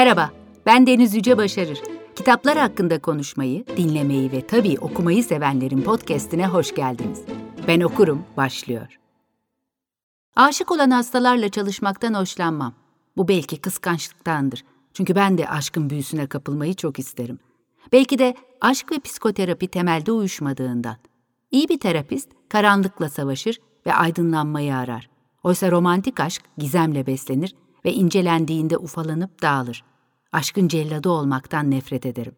[0.00, 0.30] Merhaba,
[0.66, 1.82] ben Deniz Yüce Başarır.
[2.16, 7.22] Kitaplar hakkında konuşmayı, dinlemeyi ve tabii okumayı sevenlerin podcastine hoş geldiniz.
[7.68, 8.98] Ben okurum, başlıyor.
[10.36, 12.74] Aşık olan hastalarla çalışmaktan hoşlanmam.
[13.16, 14.64] Bu belki kıskançlıktandır.
[14.94, 17.38] Çünkü ben de aşkın büyüsüne kapılmayı çok isterim.
[17.92, 20.96] Belki de aşk ve psikoterapi temelde uyuşmadığından.
[21.50, 25.10] İyi bir terapist karanlıkla savaşır ve aydınlanmayı arar.
[25.42, 27.54] Oysa romantik aşk gizemle beslenir
[27.84, 29.89] ve incelendiğinde ufalanıp dağılır.
[30.32, 32.36] Aşkın celladı olmaktan nefret ederim.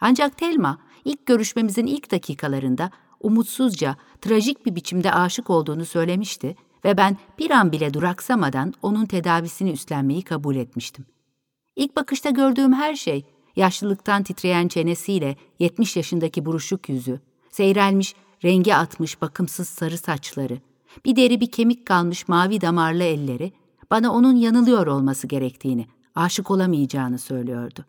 [0.00, 2.90] Ancak Telma ilk görüşmemizin ilk dakikalarında
[3.20, 9.70] umutsuzca, trajik bir biçimde aşık olduğunu söylemişti ve ben bir an bile duraksamadan onun tedavisini
[9.70, 11.06] üstlenmeyi kabul etmiştim.
[11.76, 13.24] İlk bakışta gördüğüm her şey,
[13.56, 20.58] yaşlılıktan titreyen çenesiyle 70 yaşındaki buruşuk yüzü, seyrelmiş, rengi atmış bakımsız sarı saçları,
[21.04, 23.52] bir deri bir kemik kalmış mavi damarlı elleri,
[23.90, 25.86] bana onun yanılıyor olması gerektiğini,
[26.16, 27.84] aşık olamayacağını söylüyordu.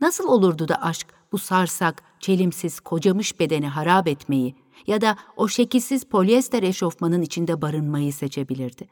[0.00, 4.54] Nasıl olurdu da aşk bu sarsak, çelimsiz, kocamış bedeni harap etmeyi
[4.86, 8.88] ya da o şekilsiz polyester eşofmanın içinde barınmayı seçebilirdi?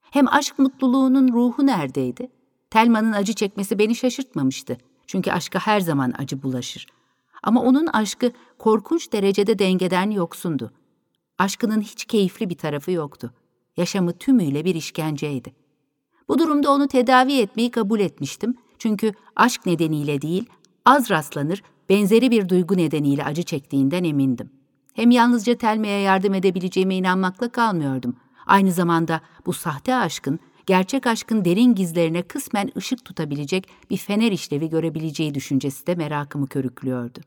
[0.00, 2.28] Hem aşk mutluluğunun ruhu neredeydi?
[2.70, 4.78] Telma'nın acı çekmesi beni şaşırtmamıştı.
[5.06, 6.86] Çünkü aşka her zaman acı bulaşır.
[7.42, 10.72] Ama onun aşkı korkunç derecede dengeden yoksundu.
[11.38, 13.34] Aşkının hiç keyifli bir tarafı yoktu.
[13.76, 15.61] Yaşamı tümüyle bir işkenceydi.
[16.28, 18.54] Bu durumda onu tedavi etmeyi kabul etmiştim.
[18.78, 20.46] Çünkü aşk nedeniyle değil,
[20.84, 24.50] az rastlanır, benzeri bir duygu nedeniyle acı çektiğinden emindim.
[24.94, 28.16] Hem yalnızca Telme'ye yardım edebileceğime inanmakla kalmıyordum.
[28.46, 34.68] Aynı zamanda bu sahte aşkın, gerçek aşkın derin gizlerine kısmen ışık tutabilecek bir fener işlevi
[34.68, 37.20] görebileceği düşüncesi de merakımı körüklüyordu.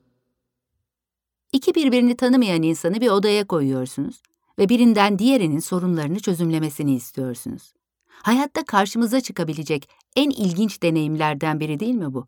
[1.52, 4.22] İki birbirini tanımayan insanı bir odaya koyuyorsunuz
[4.60, 7.75] ve birinden diğerinin sorunlarını çözümlemesini istiyorsunuz.
[8.22, 12.28] Hayatta karşımıza çıkabilecek en ilginç deneyimlerden biri değil mi bu?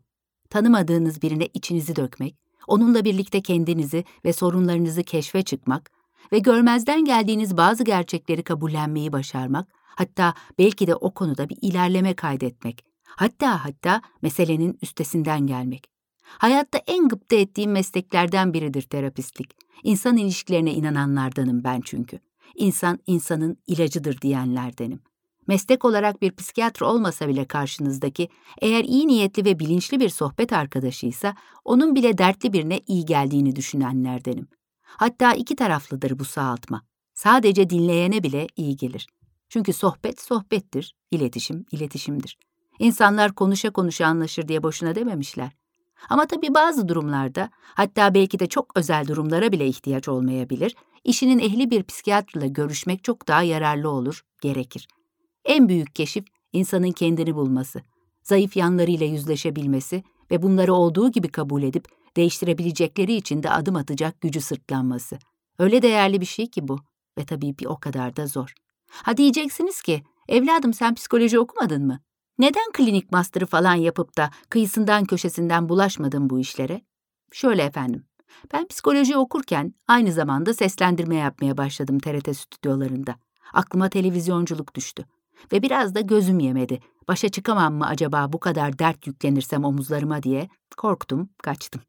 [0.50, 2.36] Tanımadığınız birine içinizi dökmek,
[2.66, 5.90] onunla birlikte kendinizi ve sorunlarınızı keşfe çıkmak
[6.32, 12.84] ve görmezden geldiğiniz bazı gerçekleri kabullenmeyi başarmak, hatta belki de o konuda bir ilerleme kaydetmek,
[13.04, 15.84] hatta hatta meselenin üstesinden gelmek.
[16.22, 19.50] Hayatta en gıpta ettiğim mesleklerden biridir terapistlik.
[19.82, 22.18] İnsan ilişkilerine inananlardanım ben çünkü.
[22.54, 25.00] İnsan insanın ilacıdır diyenlerdenim.
[25.48, 28.28] Meslek olarak bir psikiyatr olmasa bile karşınızdaki,
[28.60, 34.48] eğer iyi niyetli ve bilinçli bir sohbet arkadaşıysa, onun bile dertli birine iyi geldiğini düşünenlerdenim.
[34.82, 36.82] Hatta iki taraflıdır bu sağaltma.
[37.14, 39.06] Sadece dinleyene bile iyi gelir.
[39.48, 42.38] Çünkü sohbet sohbettir, iletişim iletişimdir.
[42.78, 45.52] İnsanlar konuşa konuşa anlaşır diye boşuna dememişler.
[46.10, 51.70] Ama tabii bazı durumlarda, hatta belki de çok özel durumlara bile ihtiyaç olmayabilir, işinin ehli
[51.70, 54.88] bir psikiyatrla görüşmek çok daha yararlı olur, gerekir.
[55.48, 57.80] En büyük keşif insanın kendini bulması,
[58.22, 64.40] zayıf yanlarıyla yüzleşebilmesi ve bunları olduğu gibi kabul edip değiştirebilecekleri için de adım atacak gücü
[64.40, 65.18] sırtlanması.
[65.58, 66.78] Öyle değerli bir şey ki bu
[67.18, 68.54] ve tabii bir o kadar da zor.
[68.90, 72.00] Ha diyeceksiniz ki, evladım sen psikoloji okumadın mı?
[72.38, 76.80] Neden klinik master'ı falan yapıp da kıyısından köşesinden bulaşmadın bu işlere?
[77.32, 78.04] Şöyle efendim,
[78.52, 83.14] ben psikoloji okurken aynı zamanda seslendirme yapmaya başladım TRT stüdyolarında.
[83.52, 85.04] Aklıma televizyonculuk düştü.
[85.52, 86.80] Ve biraz da gözüm yemedi.
[87.08, 91.82] Başa çıkamam mı acaba bu kadar dert yüklenirsem omuzlarıma diye korktum, kaçtım.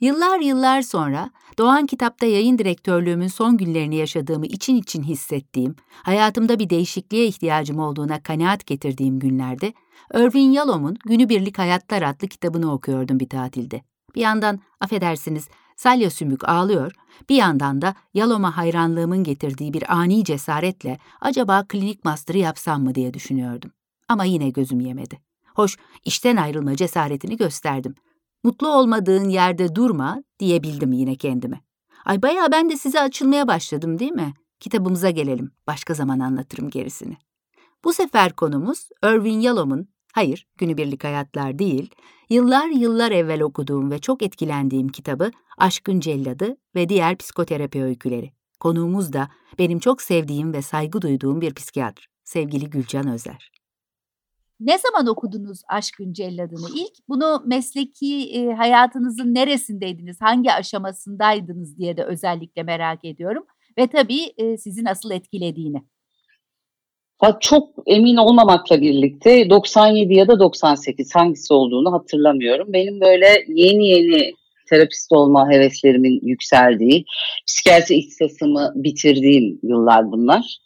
[0.00, 6.70] Yıllar yıllar sonra Doğan Kitap'ta yayın direktörlüğümün son günlerini yaşadığımı için için hissettiğim, hayatımda bir
[6.70, 9.72] değişikliğe ihtiyacım olduğuna kanaat getirdiğim günlerde
[10.14, 13.82] Irvin Yalom'un Günübirlik Hayatlar adlı kitabını okuyordum bir tatilde.
[14.14, 16.92] Bir yandan affedersiniz Salya Sümük ağlıyor,
[17.28, 23.14] bir yandan da Yalom'a hayranlığımın getirdiği bir ani cesaretle acaba klinik master'ı yapsam mı diye
[23.14, 23.70] düşünüyordum.
[24.08, 25.20] Ama yine gözüm yemedi.
[25.54, 27.94] Hoş, işten ayrılma cesaretini gösterdim.
[28.44, 31.60] Mutlu olmadığın yerde durma diyebildim yine kendime.
[32.04, 34.34] Ay bayağı ben de size açılmaya başladım değil mi?
[34.60, 35.50] Kitabımıza gelelim.
[35.66, 37.16] Başka zaman anlatırım gerisini.
[37.84, 41.90] Bu sefer konumuz Irvin Yalom'un, hayır günübirlik hayatlar değil,
[42.30, 48.32] yıllar yıllar evvel okuduğum ve çok etkilendiğim kitabı Aşkın Celladı ve diğer psikoterapi öyküleri.
[48.60, 49.28] Konuğumuz da
[49.58, 53.52] benim çok sevdiğim ve saygı duyduğum bir psikiyatr, sevgili Gülcan Özer.
[54.60, 57.08] Ne zaman okudunuz Aşkın Celladını ilk?
[57.08, 63.44] Bunu mesleki e, hayatınızın neresindeydiniz, hangi aşamasındaydınız diye de özellikle merak ediyorum.
[63.78, 65.84] Ve tabii e, sizi nasıl etkilediğini.
[67.40, 72.72] Çok emin olmamakla birlikte 97 ya da 98 hangisi olduğunu hatırlamıyorum.
[72.72, 74.32] Benim böyle yeni yeni
[74.68, 77.04] terapist olma heveslerimin yükseldiği,
[77.46, 80.58] psikiyatri ihtisasımı bitirdiğim yıllar bunlar.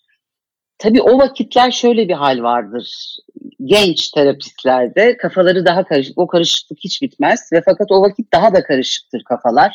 [0.78, 3.16] Tabii o vakitler şöyle bir hal vardır.
[3.64, 6.18] Genç terapistlerde kafaları daha karışık.
[6.18, 9.72] O karışıklık hiç bitmez ve fakat o vakit daha da karışıktır kafalar.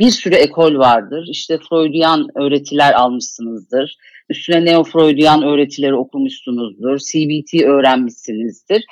[0.00, 1.28] Bir sürü ekol vardır.
[1.30, 3.96] İşte Freudian öğretiler almışsınızdır.
[4.30, 6.98] Üstüne neo-Freudian öğretileri okumuşsunuzdur.
[6.98, 8.84] CBT öğrenmişsinizdir.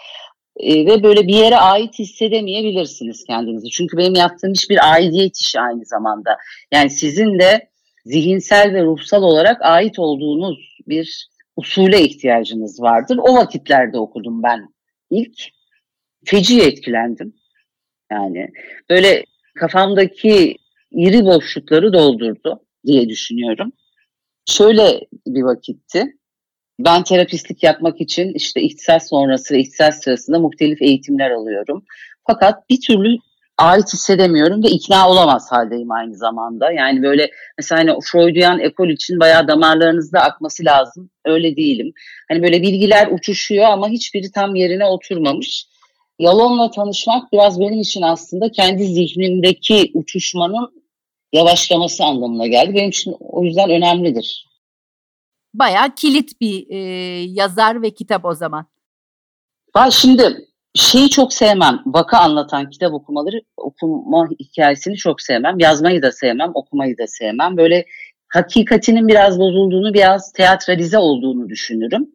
[0.56, 3.70] E, ve böyle bir yere ait hissedemeyebilirsiniz kendinizi.
[3.70, 6.36] Çünkü benim yaptığım iş bir aidiyet işi aynı zamanda.
[6.72, 7.68] Yani sizin de
[8.04, 13.18] zihinsel ve ruhsal olarak ait olduğunuz bir usule ihtiyacınız vardır.
[13.22, 14.68] O vakitlerde okudum ben
[15.10, 15.38] ilk.
[16.24, 17.34] Feci etkilendim.
[18.10, 18.48] Yani
[18.90, 20.56] böyle kafamdaki
[20.90, 23.72] iri boşlukları doldurdu diye düşünüyorum.
[24.46, 26.04] Şöyle bir vakitti.
[26.78, 31.84] Ben terapistlik yapmak için işte ihtisas sonrası ve ihtisas sırasında muhtelif eğitimler alıyorum.
[32.26, 33.18] Fakat bir türlü
[33.58, 36.72] ait hissedemiyorum ve ikna olamaz haldeyim aynı zamanda.
[36.72, 41.10] Yani böyle mesela hani Freudian ekol için bayağı damarlarınızda akması lazım.
[41.24, 41.92] Öyle değilim.
[42.28, 45.66] Hani böyle bilgiler uçuşuyor ama hiçbiri tam yerine oturmamış.
[46.18, 50.84] Yalon'la tanışmak biraz benim için aslında kendi zihnimdeki uçuşmanın
[51.32, 52.74] yavaşlaması anlamına geldi.
[52.74, 54.48] Benim için o yüzden önemlidir.
[55.54, 56.78] Bayağı kilit bir e,
[57.22, 58.66] yazar ve kitap o zaman.
[59.72, 61.82] Ha, şimdi şeyi çok sevmem.
[61.86, 65.58] Vaka anlatan kitap okumaları, okuma hikayesini çok sevmem.
[65.58, 67.56] Yazmayı da sevmem, okumayı da sevmem.
[67.56, 67.84] Böyle
[68.28, 72.08] hakikatinin biraz bozulduğunu, biraz teatralize olduğunu düşünürüm.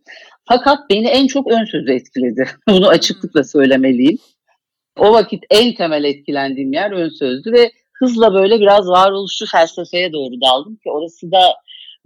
[0.46, 2.50] Fakat beni en çok ön sözü etkiledi.
[2.70, 4.18] Bunu açıklıkla söylemeliyim.
[4.98, 10.42] O vakit en temel etkilendiğim yer ön sözdü ve hızla böyle biraz varoluşçu felsefeye doğru
[10.42, 11.56] daldım ki orası da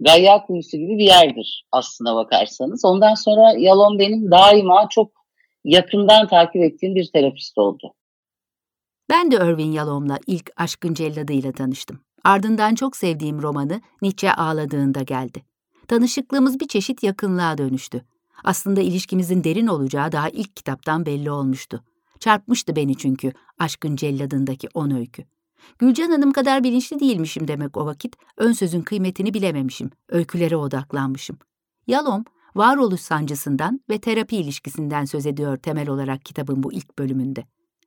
[0.00, 2.84] Gayya kuyusu gibi bir yerdir aslına bakarsanız.
[2.84, 5.10] Ondan sonra Yalon benim daima çok
[5.64, 7.94] yakından takip ettiğim bir terapist oldu.
[9.10, 12.00] Ben de Irving Yalom'la ilk Aşkın Celladıyla tanıştım.
[12.24, 15.42] Ardından çok sevdiğim romanı Nietzsche ağladığında geldi.
[15.88, 18.04] Tanışıklığımız bir çeşit yakınlığa dönüştü.
[18.44, 21.84] Aslında ilişkimizin derin olacağı daha ilk kitaptan belli olmuştu.
[22.20, 25.24] Çarpmıştı beni çünkü Aşkın Celladındaki on öykü.
[25.78, 31.38] Gülcan Hanım kadar bilinçli değilmişim demek o vakit, ön sözün kıymetini bilememişim, öykülere odaklanmışım.
[31.86, 32.24] Yalom,
[32.54, 37.44] varoluş sancısından ve terapi ilişkisinden söz ediyor temel olarak kitabın bu ilk bölümünde.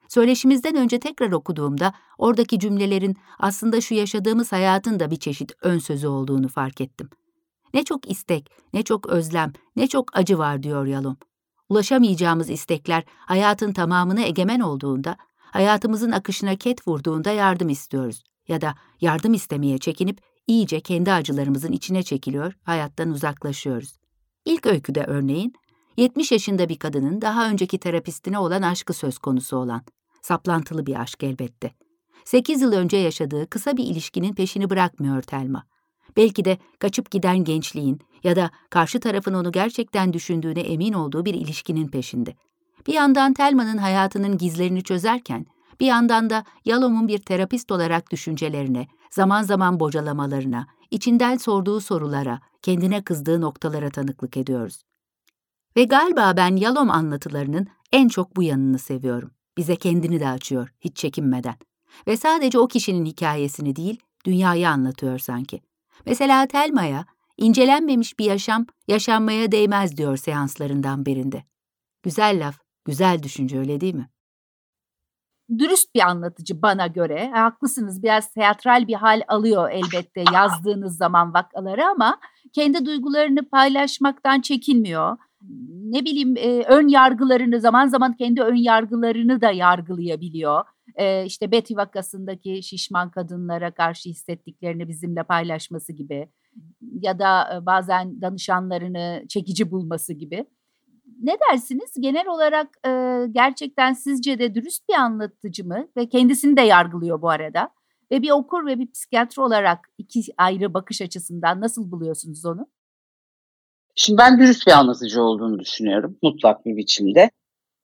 [0.07, 6.07] Söyleşimizden önce tekrar okuduğumda oradaki cümlelerin aslında şu yaşadığımız hayatın da bir çeşit ön sözü
[6.07, 7.09] olduğunu fark ettim.
[7.73, 11.18] Ne çok istek, ne çok özlem, ne çok acı var diyor Yalom.
[11.69, 19.33] Ulaşamayacağımız istekler hayatın tamamına egemen olduğunda hayatımızın akışına ket vurduğunda yardım istiyoruz ya da yardım
[19.33, 23.97] istemeye çekinip iyice kendi acılarımızın içine çekiliyor, hayattan uzaklaşıyoruz.
[24.45, 25.53] İlk öyküde örneğin
[25.97, 29.81] 70 yaşında bir kadının daha önceki terapistine olan aşkı söz konusu olan,
[30.21, 31.73] saplantılı bir aşk elbette.
[32.25, 35.65] 8 yıl önce yaşadığı kısa bir ilişkinin peşini bırakmıyor Telma.
[36.17, 41.33] Belki de kaçıp giden gençliğin ya da karşı tarafın onu gerçekten düşündüğüne emin olduğu bir
[41.33, 42.35] ilişkinin peşinde.
[42.87, 45.45] Bir yandan Telma'nın hayatının gizlerini çözerken,
[45.79, 53.03] bir yandan da Yalom'un bir terapist olarak düşüncelerine, zaman zaman bocalamalarına, içinden sorduğu sorulara, kendine
[53.03, 54.81] kızdığı noktalara tanıklık ediyoruz.
[55.77, 59.31] Ve galiba ben Yalom anlatılarının en çok bu yanını seviyorum.
[59.57, 61.55] Bize kendini de açıyor, hiç çekinmeden.
[62.07, 65.61] Ve sadece o kişinin hikayesini değil, dünyayı anlatıyor sanki.
[66.06, 67.06] Mesela Telma'ya,
[67.38, 71.44] incelenmemiş bir yaşam, yaşanmaya değmez diyor seanslarından birinde.
[72.03, 74.09] Güzel laf, Güzel düşünce öyle değil mi?
[75.57, 77.31] Dürüst bir anlatıcı bana göre.
[77.33, 82.19] Haklısınız biraz teatral bir hal alıyor elbette yazdığınız zaman vakaları ama
[82.54, 85.18] kendi duygularını paylaşmaktan çekinmiyor.
[85.69, 90.66] Ne bileyim e, ön yargılarını zaman zaman kendi ön yargılarını da yargılayabiliyor.
[90.95, 96.30] E, işte Betty vakasındaki şişman kadınlara karşı hissettiklerini bizimle paylaşması gibi
[97.02, 100.45] ya da e, bazen danışanlarını çekici bulması gibi
[101.21, 101.92] ne dersiniz?
[102.00, 102.92] Genel olarak e,
[103.31, 105.88] gerçekten sizce de dürüst bir anlatıcı mı?
[105.98, 107.69] Ve kendisini de yargılıyor bu arada.
[108.12, 112.68] Ve bir okur ve bir psikiyatr olarak iki ayrı bakış açısından nasıl buluyorsunuz onu?
[113.95, 117.31] Şimdi ben dürüst bir anlatıcı olduğunu düşünüyorum mutlak bir biçimde.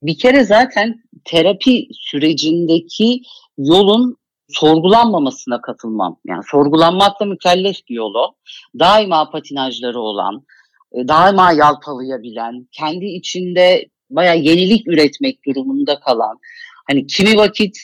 [0.03, 3.21] Bir kere zaten terapi sürecindeki
[3.57, 4.17] yolun
[4.49, 6.17] sorgulanmamasına katılmam.
[6.25, 8.35] Yani sorgulanmakla mükellef bir yolu.
[8.79, 10.45] Daima patinajları olan,
[10.91, 16.39] e, daima yalpalayabilen, kendi içinde baya yenilik üretmek durumunda kalan,
[16.87, 17.77] hani kimi vakit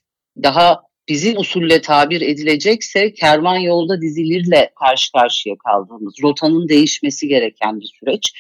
[0.44, 7.94] daha bizim usulle tabir edilecekse kervan yolda dizilirle karşı karşıya kaldığımız, rotanın değişmesi gereken bir
[8.00, 8.34] süreç.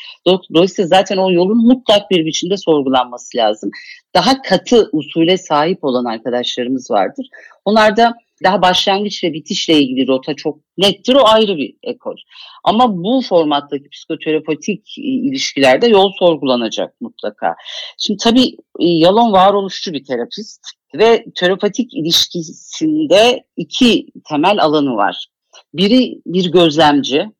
[0.53, 3.71] Dolayısıyla zaten o yolun mutlak bir biçimde sorgulanması lazım.
[4.13, 7.27] Daha katı usule sahip olan arkadaşlarımız vardır.
[7.65, 11.15] Onlar da daha başlangıç ve bitişle ilgili rota çok nettir.
[11.15, 12.15] O ayrı bir ekol.
[12.63, 17.55] Ama bu formattaki psikoterapetik ilişkilerde yol sorgulanacak mutlaka.
[17.97, 20.61] Şimdi tabii e, Yalon varoluşçu bir terapist
[20.95, 25.27] ve terapatik ilişkisinde iki temel alanı var.
[25.73, 27.31] Biri bir gözlemci,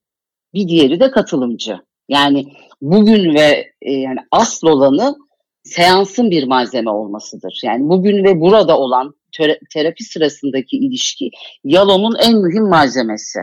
[0.54, 1.80] bir diğeri de katılımcı.
[2.10, 2.46] Yani
[2.82, 5.16] bugün ve e, yani asıl olanı
[5.64, 7.60] seansın bir malzeme olmasıdır.
[7.64, 9.14] Yani bugün ve burada olan
[9.74, 11.30] terapi sırasındaki ilişki
[11.64, 13.40] Yalom'un en mühim malzemesi.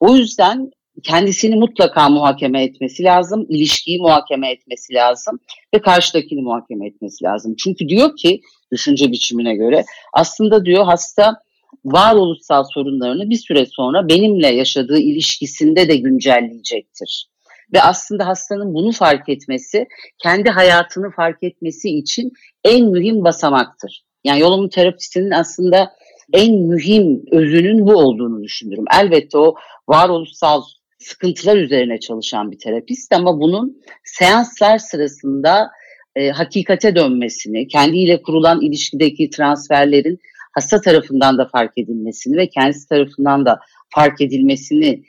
[0.00, 0.70] O yüzden
[1.02, 5.38] kendisini mutlaka muhakeme etmesi lazım, ilişkiyi muhakeme etmesi lazım
[5.74, 7.54] ve karşıdakini muhakeme etmesi lazım.
[7.58, 8.40] Çünkü diyor ki
[8.72, 11.36] düşünce biçimine göre aslında diyor hasta
[11.84, 17.30] varoluşsal sorunlarını bir süre sonra benimle yaşadığı ilişkisinde de güncelleyecektir.
[17.72, 19.86] Ve aslında hastanın bunu fark etmesi,
[20.22, 22.32] kendi hayatını fark etmesi için
[22.64, 24.04] en mühim basamaktır.
[24.24, 25.92] Yani yolumun terapistinin aslında
[26.32, 28.84] en mühim özünün bu olduğunu düşünüyorum.
[29.00, 29.54] Elbette o
[29.88, 30.62] varoluşsal
[30.98, 35.70] sıkıntılar üzerine çalışan bir terapist ama bunun seanslar sırasında
[36.16, 40.18] e, hakikate dönmesini, kendiyle kurulan ilişkideki transferlerin
[40.54, 45.02] hasta tarafından da fark edilmesini ve kendisi tarafından da fark edilmesini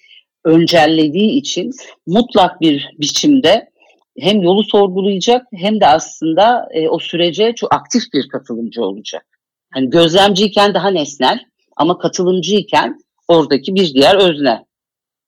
[0.45, 1.71] öncellediği için
[2.07, 3.70] mutlak bir biçimde
[4.19, 9.25] hem yolu sorgulayacak hem de aslında e, o sürece çok aktif bir katılımcı olacak.
[9.73, 11.39] Hani gözlemciyken daha nesnel
[11.77, 14.65] ama katılımcıyken oradaki bir diğer özne.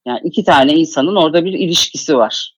[0.07, 2.53] Yani iki tane insanın orada bir ilişkisi var.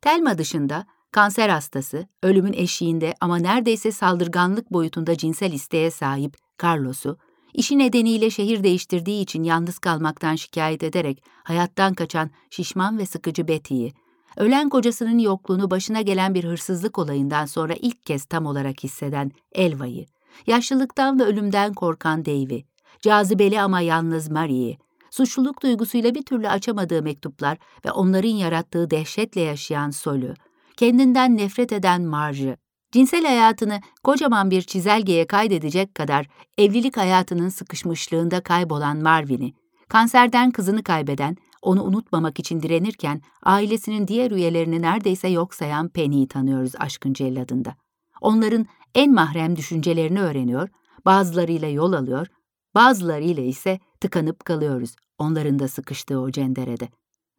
[0.00, 7.18] Telma dışında kanser hastası, ölümün eşiğinde ama neredeyse saldırganlık boyutunda cinsel isteğe sahip Carlos'u,
[7.54, 13.92] işi nedeniyle şehir değiştirdiği için yalnız kalmaktan şikayet ederek hayattan kaçan şişman ve sıkıcı Betty'yi,
[14.36, 20.06] ölen kocasının yokluğunu başına gelen bir hırsızlık olayından sonra ilk kez tam olarak hisseden Elva'yı,
[20.46, 22.64] yaşlılıktan ve ölümden korkan Dave'i,
[23.00, 24.78] cazibeli ama yalnız Marie'yi,
[25.10, 30.34] suçluluk duygusuyla bir türlü açamadığı mektuplar ve onların yarattığı dehşetle yaşayan Sol'ü,
[30.76, 32.56] kendinden nefret eden Marge'ı,
[32.92, 36.26] cinsel hayatını kocaman bir çizelgeye kaydedecek kadar
[36.58, 39.52] evlilik hayatının sıkışmışlığında kaybolan Marvin'i,
[39.88, 46.72] kanserden kızını kaybeden, onu unutmamak için direnirken ailesinin diğer üyelerini neredeyse yok sayan Penny'i tanıyoruz
[46.78, 47.74] aşkın celladında.
[48.20, 50.68] Onların en mahrem düşüncelerini öğreniyor,
[51.04, 52.26] bazılarıyla yol alıyor,
[52.74, 56.88] bazılarıyla ise tıkanıp kalıyoruz onların da sıkıştığı o cenderede.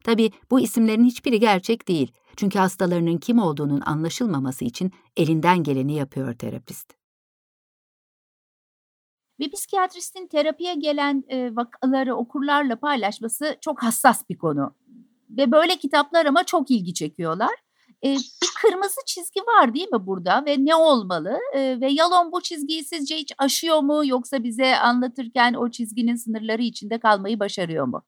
[0.04, 2.12] Tabii bu isimlerin hiçbiri gerçek değil.
[2.36, 6.94] Çünkü hastalarının kim olduğunun anlaşılmaması için elinden geleni yapıyor terapist.
[9.40, 14.76] Bir psikiyatristin terapiye gelen e, vakaları okurlarla paylaşması çok hassas bir konu.
[15.30, 17.56] Ve böyle kitaplar ama çok ilgi çekiyorlar.
[18.06, 21.38] E, bir kırmızı çizgi var değil mi burada ve ne olmalı?
[21.54, 26.62] E, ve Yalon bu çizgiyi sizce hiç aşıyor mu yoksa bize anlatırken o çizginin sınırları
[26.62, 28.04] içinde kalmayı başarıyor mu?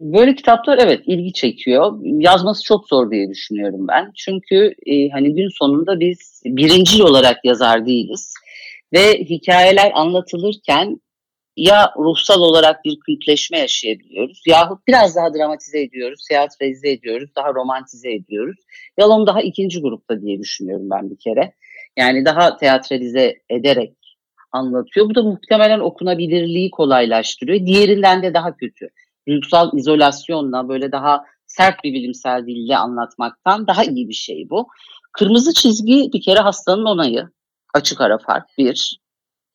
[0.00, 1.98] Böyle kitaplar evet ilgi çekiyor.
[2.02, 4.12] Yazması çok zor diye düşünüyorum ben.
[4.16, 8.34] Çünkü e, hani gün sonunda biz birincil olarak yazar değiliz.
[8.92, 11.00] Ve hikayeler anlatılırken
[11.56, 18.12] ya ruhsal olarak bir kültleşme yaşayabiliyoruz yahut biraz daha dramatize ediyoruz, teatralize ediyoruz, daha romantize
[18.12, 18.56] ediyoruz.
[18.98, 21.52] Yalon daha ikinci grupta diye düşünüyorum ben bir kere.
[21.96, 23.92] Yani daha teatralize ederek
[24.52, 25.08] anlatıyor.
[25.10, 27.66] Bu da muhtemelen okunabilirliği kolaylaştırıyor.
[27.66, 28.88] Diğerinden de daha kötü
[29.28, 34.68] duygusal izolasyonla böyle daha sert bir bilimsel dille anlatmaktan daha iyi bir şey bu.
[35.12, 37.28] Kırmızı çizgi bir kere hastanın onayı.
[37.76, 39.00] Açık ara fark bir.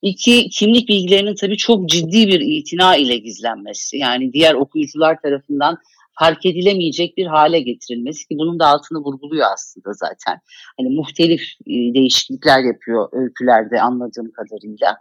[0.01, 3.97] İki, kimlik bilgilerinin tabii çok ciddi bir itina ile gizlenmesi.
[3.97, 5.77] Yani diğer okuyucular tarafından
[6.19, 10.39] fark edilemeyecek bir hale getirilmesi ki bunun da altını vurguluyor aslında zaten.
[10.77, 14.97] Hani muhtelif e, değişiklikler yapıyor öykülerde anladığım kadarıyla.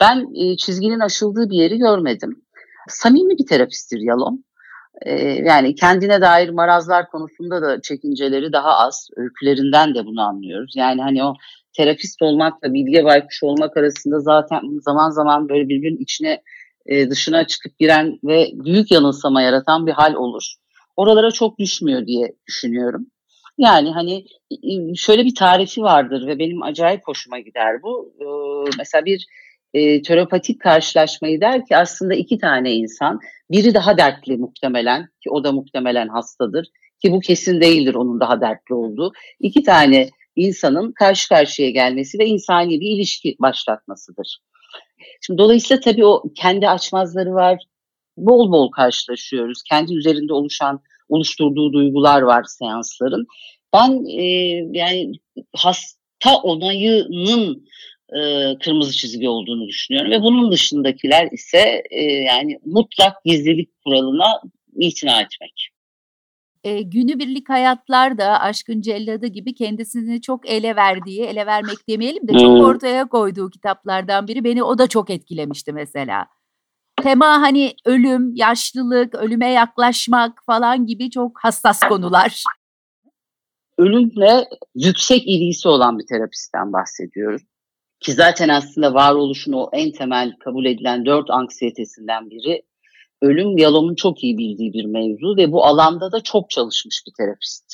[0.00, 2.44] Ben e, çizginin aşıldığı bir yeri görmedim
[2.88, 4.44] samimi bir terapisttir Yalom.
[5.02, 9.08] Ee, yani kendine dair marazlar konusunda da çekinceleri daha az.
[9.16, 10.72] Öykülerinden de bunu anlıyoruz.
[10.76, 11.34] Yani hani o
[11.76, 16.42] terapist olmakla bilge baykuş olmak arasında zaten zaman zaman böyle birbirinin içine
[16.86, 20.54] e, dışına çıkıp giren ve büyük yanılsama yaratan bir hal olur.
[20.96, 23.06] Oralara çok düşmüyor diye düşünüyorum.
[23.58, 24.24] Yani hani
[24.96, 28.14] şöyle bir tarifi vardır ve benim acayip hoşuma gider bu.
[28.20, 29.26] Ee, mesela bir
[29.74, 35.44] e, terapatik karşılaşmayı der ki aslında iki tane insan, biri daha dertli muhtemelen ki o
[35.44, 36.66] da muhtemelen hastadır
[37.02, 39.12] ki bu kesin değildir onun daha dertli olduğu.
[39.40, 44.38] İki tane insanın karşı karşıya gelmesi ve insani bir ilişki başlatmasıdır.
[45.20, 47.62] Şimdi dolayısıyla tabii o kendi açmazları var.
[48.16, 49.62] Bol bol karşılaşıyoruz.
[49.62, 53.26] Kendi üzerinde oluşan, oluşturduğu duygular var seansların.
[53.74, 54.24] Ben e,
[54.72, 55.12] yani
[55.56, 57.66] hasta onayının
[58.12, 58.18] e,
[58.58, 64.40] kırmızı çizgi olduğunu düşünüyorum ve bunun dışındakiler ise e, yani mutlak gizlilik kuralına
[64.76, 65.73] itina etmek.
[66.64, 72.32] E, günübirlik hayatlar da Aşkın Celladı gibi kendisini çok ele verdiği, ele vermek demeyelim de
[72.32, 72.64] çok hmm.
[72.64, 74.44] ortaya koyduğu kitaplardan biri.
[74.44, 76.26] Beni o da çok etkilemişti mesela.
[77.02, 82.42] Tema hani ölüm, yaşlılık, ölüme yaklaşmak falan gibi çok hassas konular.
[83.78, 87.42] Ölümle yüksek ilgisi olan bir terapistten bahsediyoruz.
[88.00, 92.62] Ki zaten aslında varoluşun o en temel kabul edilen dört anksiyetesinden biri
[93.24, 97.64] ölüm Yalom'un çok iyi bildiği bir mevzu ve bu alanda da çok çalışmış bir terapist.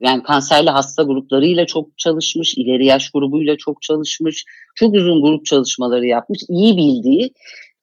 [0.00, 6.06] Yani kanserli hasta gruplarıyla çok çalışmış, ileri yaş grubuyla çok çalışmış, çok uzun grup çalışmaları
[6.06, 7.32] yapmış, iyi bildiği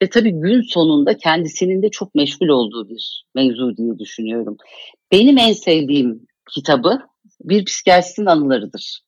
[0.02, 4.58] ve tabii gün sonunda kendisinin de çok meşgul olduğu bir mevzu diye düşünüyorum.
[5.12, 7.00] Benim en sevdiğim kitabı
[7.42, 9.02] bir psikiyatristin anılarıdır.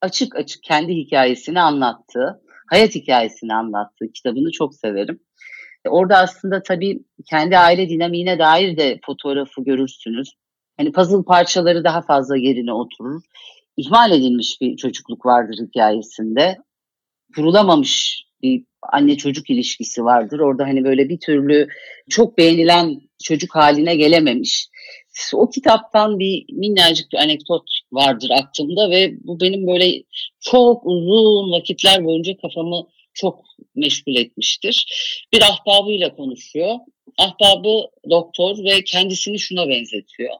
[0.00, 5.20] Açık açık kendi hikayesini anlattığı, hayat hikayesini anlattığı kitabını çok severim.
[5.88, 10.32] Orada aslında tabii kendi aile dinamiğine dair de fotoğrafı görürsünüz.
[10.76, 13.22] Hani puzzle parçaları daha fazla yerine oturur.
[13.76, 16.56] İhmal edilmiş bir çocukluk vardır hikayesinde.
[17.34, 20.38] Kurulamamış bir anne çocuk ilişkisi vardır.
[20.38, 21.68] Orada hani böyle bir türlü
[22.10, 24.68] çok beğenilen çocuk haline gelememiş.
[25.34, 27.62] O kitaptan bir minnacık bir anekdot
[27.92, 30.02] vardır aklımda ve bu benim böyle
[30.40, 34.86] çok uzun vakitler boyunca kafamı çok meşgul etmiştir.
[35.32, 36.76] Bir ahbabıyla konuşuyor.
[37.18, 40.34] Ahbabı doktor ve kendisini şuna benzetiyor.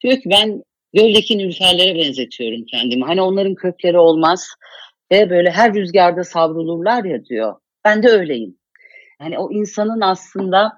[0.00, 3.04] Diyor ki ben göldeki nülferlere benzetiyorum kendimi.
[3.04, 4.48] Hani onların kökleri olmaz
[5.12, 7.54] ve böyle her rüzgarda savrulurlar ya diyor.
[7.84, 8.58] Ben de öyleyim.
[9.18, 10.72] Hani o insanın aslında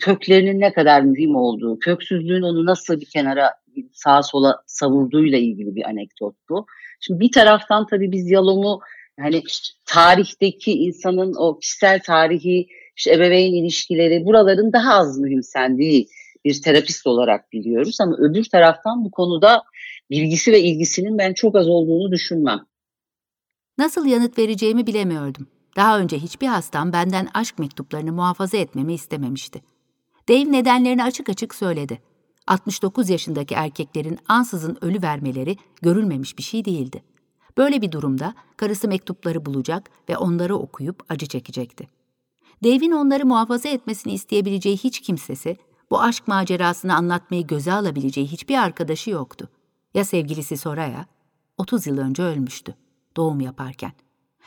[0.00, 3.50] köklerinin ne kadar mühim olduğu, köksüzlüğün onu nasıl bir kenara
[3.92, 6.66] sağa sola savurduğuyla ilgili bir anekdot bu.
[7.00, 8.80] Şimdi bir taraftan tabii biz Yalom'u
[9.20, 9.42] hani
[9.86, 16.08] tarihteki insanın o kişisel tarihi, işte ebeveyn ilişkileri buraların daha az mühimsendiği
[16.44, 19.62] bir terapist olarak biliyoruz ama öbür taraftan bu konuda
[20.10, 22.60] bilgisi ve ilgisinin ben çok az olduğunu düşünmem.
[23.78, 25.46] Nasıl yanıt vereceğimi bilemiyordum.
[25.76, 29.62] Daha önce hiçbir hastam benden aşk mektuplarını muhafaza etmemi istememişti.
[30.28, 31.98] Dave nedenlerini açık açık söyledi.
[32.46, 37.02] 69 yaşındaki erkeklerin ansızın ölü vermeleri görülmemiş bir şey değildi.
[37.58, 41.88] Böyle bir durumda karısı mektupları bulacak ve onları okuyup acı çekecekti.
[42.64, 45.56] Dave'in onları muhafaza etmesini isteyebileceği hiç kimsesi,
[45.90, 49.48] bu aşk macerasını anlatmayı göze alabileceği hiçbir arkadaşı yoktu.
[49.94, 51.06] Ya sevgilisi Soraya,
[51.58, 52.74] 30 yıl önce ölmüştü,
[53.16, 53.92] doğum yaparken.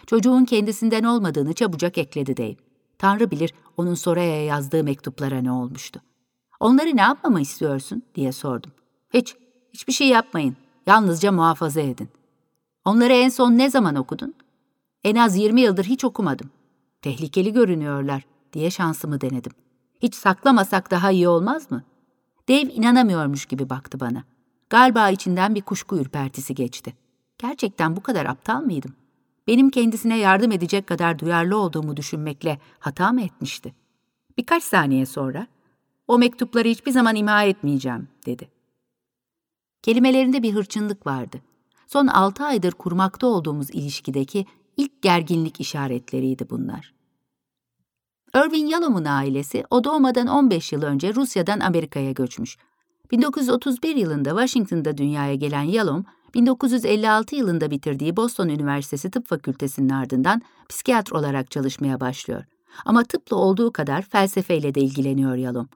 [0.08, 2.56] Çocuğun kendisinden olmadığını çabucak ekledi Dave.
[2.98, 6.02] Tanrı bilir onun Soraya'ya yazdığı mektuplara ne olmuştu.
[6.60, 8.72] Onları ne yapmamı istiyorsun diye sordum.
[9.14, 9.36] Hiç,
[9.74, 10.56] hiçbir şey yapmayın.
[10.86, 12.10] Yalnızca muhafaza edin.
[12.86, 14.34] Onları en son ne zaman okudun?
[15.04, 16.50] En az 20 yıldır hiç okumadım.
[17.02, 19.52] Tehlikeli görünüyorlar diye şansımı denedim.
[20.02, 21.84] Hiç saklamasak daha iyi olmaz mı?
[22.50, 24.24] Dave inanamıyormuş gibi baktı bana.
[24.70, 26.94] Galiba içinden bir kuşku ürpertisi geçti.
[27.38, 28.94] Gerçekten bu kadar aptal mıydım?
[29.48, 33.76] Benim kendisine yardım edecek kadar duyarlı olduğumu düşünmekle hata mı etmişti?
[34.38, 35.48] Birkaç saniye sonra,
[36.08, 38.50] o mektupları hiçbir zaman ima etmeyeceğim, dedi.
[39.82, 41.42] Kelimelerinde bir hırçınlık vardı
[41.88, 44.46] son altı aydır kurmakta olduğumuz ilişkideki
[44.78, 46.94] ilk gerginlik işaretleriydi bunlar.
[48.36, 52.58] Irving Yalom'un ailesi o doğmadan 15 yıl önce Rusya'dan Amerika'ya göçmüş.
[53.12, 61.12] 1931 yılında Washington'da dünyaya gelen Yalom, 1956 yılında bitirdiği Boston Üniversitesi Tıp Fakültesinin ardından psikiyatr
[61.12, 62.44] olarak çalışmaya başlıyor.
[62.86, 65.70] Ama tıpla olduğu kadar felsefeyle de ilgileniyor Yalom.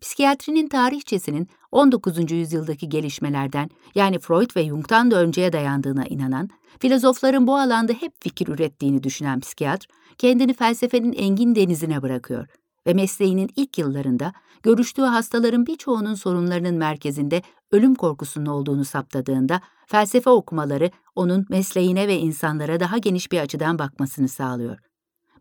[0.00, 2.30] Psikiyatrinin tarihçesinin 19.
[2.30, 8.48] yüzyıldaki gelişmelerden yani Freud ve Jung'tan da önceye dayandığına inanan, filozofların bu alanda hep fikir
[8.48, 9.86] ürettiğini düşünen psikiyatr,
[10.18, 12.46] kendini felsefenin engin denizine bırakıyor
[12.86, 14.32] ve mesleğinin ilk yıllarında
[14.62, 22.80] görüştüğü hastaların birçoğunun sorunlarının merkezinde ölüm korkusunun olduğunu saptadığında felsefe okumaları onun mesleğine ve insanlara
[22.80, 24.78] daha geniş bir açıdan bakmasını sağlıyor.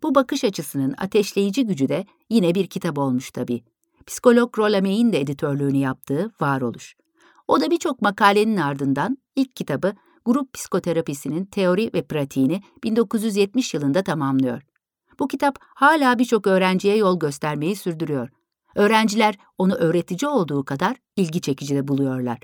[0.04, 3.64] Bu bakış açısının ateşleyici gücü de yine bir kitap olmuş tabii
[4.08, 6.96] psikolog Rollemey'in de editörlüğünü yaptığı Varoluş.
[7.48, 9.94] O da birçok makalenin ardından ilk kitabı
[10.26, 14.62] Grup Psikoterapisinin Teori ve Pratiğini 1970 yılında tamamlıyor.
[15.20, 18.30] Bu kitap hala birçok öğrenciye yol göstermeyi sürdürüyor.
[18.76, 22.40] Öğrenciler onu öğretici olduğu kadar ilgi çekici de buluyorlar.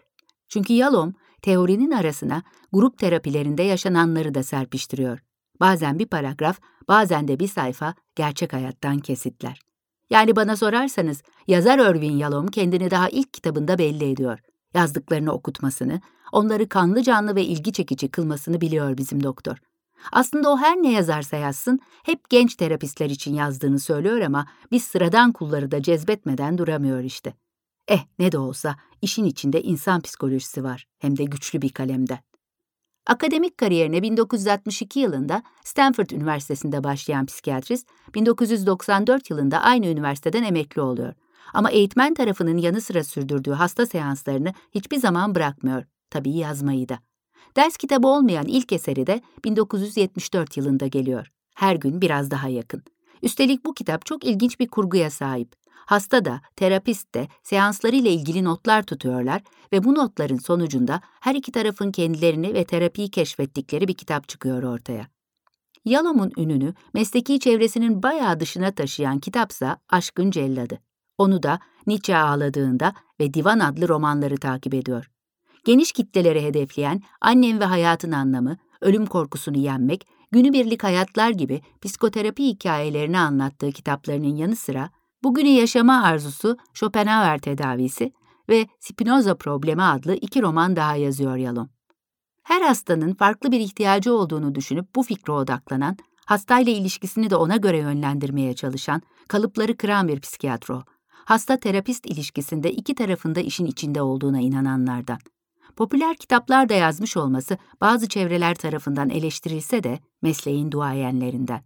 [0.50, 2.44] Çünkü Yalom, teorinin arasına
[2.74, 5.20] grup terapilerinde yaşananları da serpiştiriyor.
[5.60, 9.69] Bazen bir paragraf, bazen de bir sayfa gerçek hayattan kesitler.
[10.10, 14.40] Yani bana sorarsanız yazar Irving Yalom kendini daha ilk kitabında belli ediyor.
[14.74, 19.58] Yazdıklarını okutmasını, onları kanlı canlı ve ilgi çekici kılmasını biliyor bizim doktor.
[20.12, 25.32] Aslında o her ne yazarsa yazsın hep genç terapistler için yazdığını söylüyor ama biz sıradan
[25.32, 27.34] kulları da cezbetmeden duramıyor işte.
[27.88, 32.20] Eh ne de olsa işin içinde insan psikolojisi var hem de güçlü bir kalemden.
[33.08, 41.14] Akademik kariyerine 1962 yılında Stanford Üniversitesi'nde başlayan psikiyatrist, 1994 yılında aynı üniversiteden emekli oluyor.
[41.54, 45.84] Ama eğitmen tarafının yanı sıra sürdürdüğü hasta seanslarını hiçbir zaman bırakmıyor.
[46.10, 47.00] Tabii yazmayı da.
[47.56, 51.32] Ders kitabı olmayan ilk eseri de 1974 yılında geliyor.
[51.56, 52.84] Her gün biraz daha yakın.
[53.22, 55.56] Üstelik bu kitap çok ilginç bir kurguya sahip.
[55.90, 59.42] Hasta da, terapist de seanslarıyla ilgili notlar tutuyorlar
[59.74, 65.08] ve bu notların sonucunda her iki tarafın kendilerini ve terapiyi keşfettikleri bir kitap çıkıyor ortaya.
[65.86, 70.80] Yalom'un ününü mesleki çevresinin bayağı dışına taşıyan kitapsa Aşkın Celladı.
[71.18, 75.12] Onu da Nietzsche ağladığında ve Divan adlı romanları takip ediyor.
[75.66, 83.20] Geniş kitleleri hedefleyen Annem ve Hayatın Anlamı, Ölüm Korkusunu Yenmek, Günübirlik Hayatlar gibi psikoterapi hikayelerini
[83.20, 84.90] anlattığı kitaplarının yanı sıra
[85.24, 88.14] Bugünü Yaşama Arzusu, Schopenhauer Tedavisi
[88.50, 91.70] ve Spinoza Problemi adlı iki roman daha yazıyor Yalom.
[92.44, 97.78] Her hastanın farklı bir ihtiyacı olduğunu düşünüp bu fikre odaklanan, hastayla ilişkisini de ona göre
[97.78, 100.84] yönlendirmeye çalışan, kalıpları kıran bir psikiyatro.
[101.26, 105.20] Hasta-terapist ilişkisinde iki tarafında işin içinde olduğuna inananlardan.
[105.76, 111.62] Popüler kitaplar da yazmış olması bazı çevreler tarafından eleştirilse de mesleğin duayenlerinden.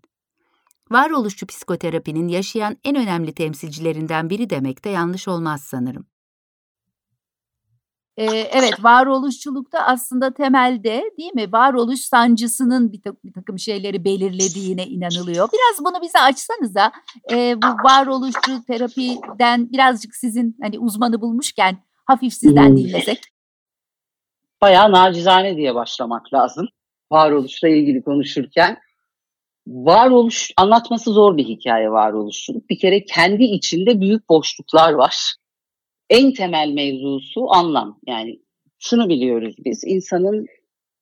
[0.92, 6.06] Varoluşçu psikoterapinin yaşayan en önemli temsilcilerinden biri demek de yanlış olmaz sanırım.
[8.18, 15.50] Ee, evet, varoluşçulukta aslında temelde değil mi varoluş sancısının bir, bir takım şeyleri belirlediğine inanılıyor.
[15.54, 16.92] Biraz bunu bize açsanız da
[17.32, 22.78] e, bu varoluşçu terapiden birazcık sizin hani uzmanı bulmuşken hafif sizden hmm.
[22.78, 23.22] dinlesek.
[24.62, 26.68] Bayağı nacizane diye başlamak lazım
[27.12, 28.78] varoluşla ilgili konuşurken
[29.68, 32.70] varoluş anlatması zor bir hikaye varoluşçuluk.
[32.70, 35.36] Bir kere kendi içinde büyük boşluklar var.
[36.10, 38.00] En temel mevzusu anlam.
[38.08, 38.40] Yani
[38.80, 40.48] şunu biliyoruz biz insanın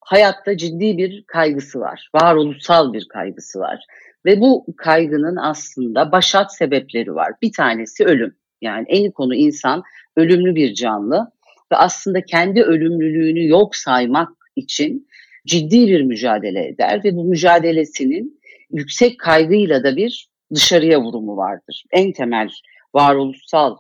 [0.02, 2.10] hayatta ciddi bir kaygısı var.
[2.16, 3.86] Varoluşsal bir kaygısı var.
[4.26, 7.34] Ve bu kaygının aslında başat sebepleri var.
[7.42, 8.36] Bir tanesi ölüm.
[8.62, 9.84] Yani en konu insan
[10.16, 11.32] ölümlü bir canlı
[11.72, 15.08] ve aslında kendi ölümlülüğünü yok saymak için
[15.48, 18.41] ciddi bir mücadele eder ve bu mücadelesinin
[18.74, 21.84] yüksek kaygıyla da bir dışarıya vurumu vardır.
[21.92, 22.50] En temel
[22.94, 23.78] varoluşsal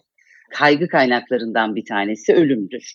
[0.51, 2.93] kaygı kaynaklarından bir tanesi ölümdür.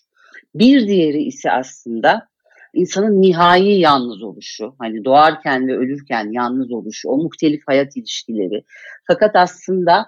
[0.55, 2.27] Bir diğeri ise aslında
[2.73, 4.75] insanın nihai yalnız oluşu.
[4.79, 8.63] Hani doğarken ve ölürken yalnız oluşu, o muhtelif hayat ilişkileri.
[9.07, 10.05] Fakat aslında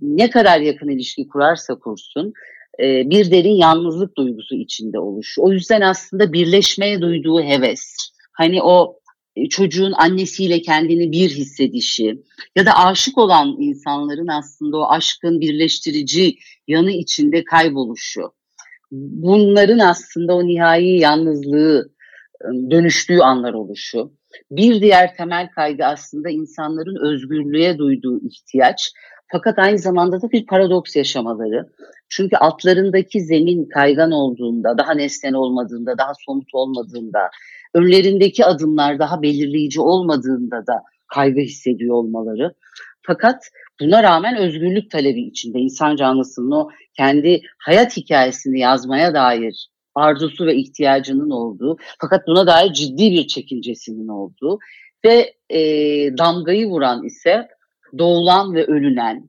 [0.00, 2.32] ne kadar yakın ilişki kurarsa kursun
[2.80, 5.42] bir derin yalnızlık duygusu içinde oluşu.
[5.42, 7.96] O yüzden aslında birleşmeye duyduğu heves.
[8.32, 9.07] Hani o e,
[9.50, 12.22] çocuğun annesiyle kendini bir hissedişi
[12.56, 16.34] ya da aşık olan insanların aslında o aşkın birleştirici
[16.68, 18.32] yanı içinde kayboluşu.
[18.90, 21.90] Bunların aslında o nihai yalnızlığı
[22.70, 24.12] dönüştüğü anlar oluşu.
[24.50, 28.92] Bir diğer temel kaygı aslında insanların özgürlüğe duyduğu ihtiyaç.
[29.32, 31.68] Fakat aynı zamanda da bir paradoks yaşamaları.
[32.08, 37.30] Çünkü altlarındaki zemin kaygan olduğunda, daha nesnel olmadığında, daha somut olmadığında,
[37.74, 42.54] önlerindeki adımlar daha belirleyici olmadığında da kaygı hissediyor olmaları.
[43.02, 43.44] Fakat
[43.80, 50.54] buna rağmen özgürlük talebi içinde insan canlısının o kendi hayat hikayesini yazmaya dair arzusu ve
[50.56, 54.58] ihtiyacının olduğu fakat buna dair ciddi bir çekincesinin olduğu
[55.04, 55.60] ve e,
[56.18, 57.48] damgayı vuran ise
[57.98, 59.28] doğulan ve ölünen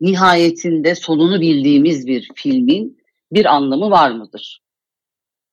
[0.00, 3.00] nihayetinde sonunu bildiğimiz bir filmin
[3.32, 4.62] bir anlamı var mıdır?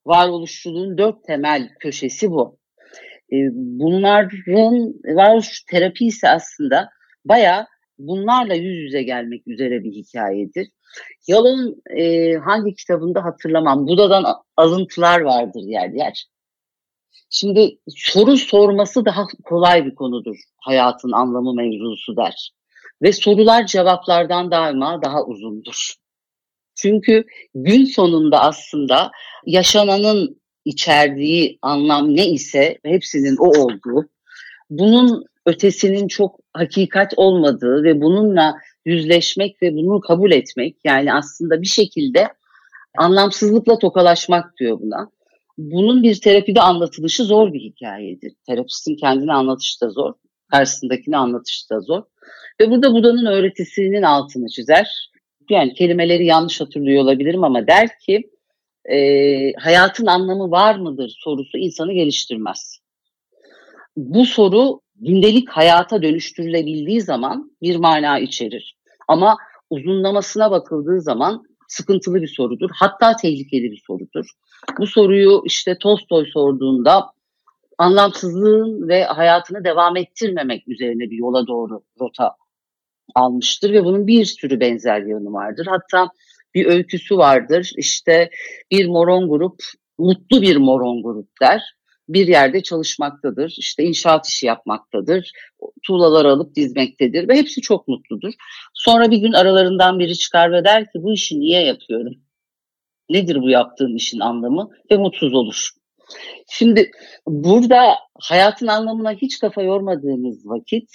[0.08, 2.60] Varoluşçuluğun dört temel köşesi bu.
[3.32, 6.90] E, bunların varoluş terapisi aslında
[7.26, 7.68] baya
[8.00, 10.68] bunlarla yüz yüze gelmek üzere bir hikayedir.
[11.28, 13.88] Yalın e, hangi kitabında hatırlamam.
[13.88, 14.26] Buda'dan
[14.58, 16.26] alıntılar vardır yer yer.
[17.30, 20.38] Şimdi soru sorması daha kolay bir konudur.
[20.58, 22.52] Hayatın anlamı mevzusu der.
[23.02, 25.94] Ve sorular cevaplardan daima daha uzundur.
[26.78, 27.24] Çünkü
[27.56, 29.12] gün sonunda aslında
[29.46, 34.10] yaşananın içerdiği anlam ne ise hepsinin o olduğu,
[34.70, 41.68] bunun ötesinin çok hakikat olmadığı ve bununla yüzleşmek ve bunu kabul etmek yani aslında bir
[41.68, 42.28] şekilde
[42.98, 45.10] anlamsızlıkla tokalaşmak diyor buna.
[45.58, 48.34] Bunun bir terapide anlatılışı zor bir hikayedir.
[48.48, 50.14] Terapistin kendini anlatışı da zor,
[50.52, 52.04] karşısındakini anlatışı da zor.
[52.62, 55.12] Ve burada Buda'nın öğretisinin altını çizer
[55.52, 58.30] yani kelimeleri yanlış hatırlıyor olabilirim ama der ki
[58.92, 62.80] e, hayatın anlamı var mıdır sorusu insanı geliştirmez.
[63.98, 68.78] bu soru gündelik hayata dönüştürülebildiği zaman bir mana içerir.
[69.08, 69.38] Ama
[69.70, 72.70] uzunlamasına bakıldığı zaman sıkıntılı bir sorudur.
[72.74, 74.26] Hatta tehlikeli bir sorudur.
[74.80, 77.12] Bu soruyu işte Tolstoy sorduğunda
[77.78, 82.36] anlamsızlığın ve hayatını devam ettirmemek üzerine bir yola doğru rota
[83.16, 85.68] almıştır ve bunun bir sürü benzer yanı vardır.
[85.70, 86.10] Hatta
[86.54, 87.72] bir öyküsü vardır.
[87.78, 88.30] İşte
[88.72, 89.60] bir moron grup,
[89.98, 91.62] mutlu bir moron grup der.
[92.10, 95.32] Bir yerde çalışmaktadır, işte inşaat işi yapmaktadır,
[95.84, 98.34] tuğlalar alıp dizmektedir ve hepsi çok mutludur.
[98.74, 102.14] Sonra bir gün aralarından biri çıkar ve der ki bu işi niye yapıyorum?
[103.10, 104.70] Nedir bu yaptığım işin anlamı?
[104.92, 105.70] Ve mutsuz olur.
[106.50, 106.92] Şimdi
[107.28, 110.90] burada hayatın anlamına hiç kafa yormadığımız vakit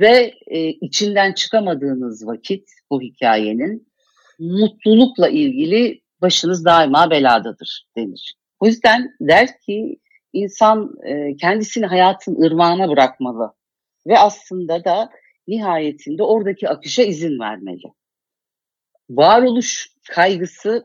[0.00, 3.88] ve e, içinden çıkamadığınız vakit bu hikayenin
[4.38, 8.34] mutlulukla ilgili başınız daima beladadır denir.
[8.60, 9.98] O yüzden der ki
[10.32, 13.52] insan e, kendisini hayatın ırmağına bırakmalı
[14.06, 15.10] ve aslında da
[15.48, 17.92] nihayetinde oradaki akışa izin vermeli.
[19.10, 20.84] Varoluş kaygısı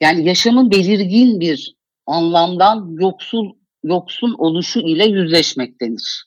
[0.00, 3.52] yani yaşamın belirgin bir anlamdan yoksul
[3.84, 6.24] yoksun oluşu ile yüzleşmek denir.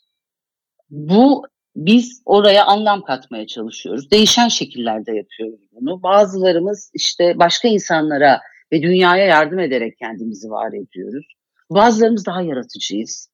[0.89, 4.11] Bu biz oraya anlam katmaya çalışıyoruz.
[4.11, 6.03] Değişen şekillerde yapıyoruz bunu.
[6.03, 11.25] Bazılarımız işte başka insanlara ve dünyaya yardım ederek kendimizi var ediyoruz.
[11.69, 13.29] Bazılarımız daha yaratıcıyız.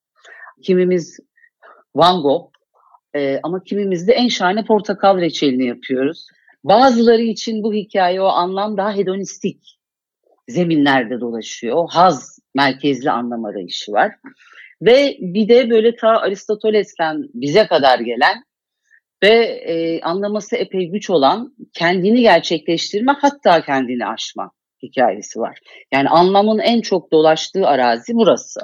[0.62, 1.18] Kimimiz
[1.94, 2.50] Van Gogh
[3.14, 6.26] e, ama kimimiz de en şahane portakal reçelini yapıyoruz.
[6.64, 9.78] Bazıları için bu hikaye o anlam daha hedonistik
[10.48, 11.88] zeminlerde dolaşıyor.
[11.90, 14.12] Haz merkezli anlam arayışı var.
[14.82, 18.42] Ve bir de böyle ta Aristoteles'ten bize kadar gelen
[19.22, 24.50] ve e, anlaması epey güç olan kendini gerçekleştirme hatta kendini aşma
[24.82, 25.58] hikayesi var.
[25.92, 28.60] Yani anlamın en çok dolaştığı arazi burası.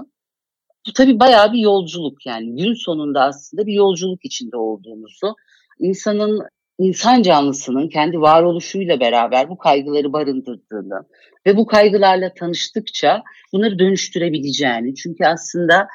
[0.86, 5.34] Bu tabii bayağı bir yolculuk yani gün sonunda aslında bir yolculuk içinde olduğumuzu,
[5.80, 6.40] insanın
[6.78, 11.02] insan canlısının kendi varoluşuyla beraber bu kaygıları barındırdığını
[11.46, 14.94] ve bu kaygılarla tanıştıkça bunları dönüştürebileceğini.
[14.94, 15.88] Çünkü aslında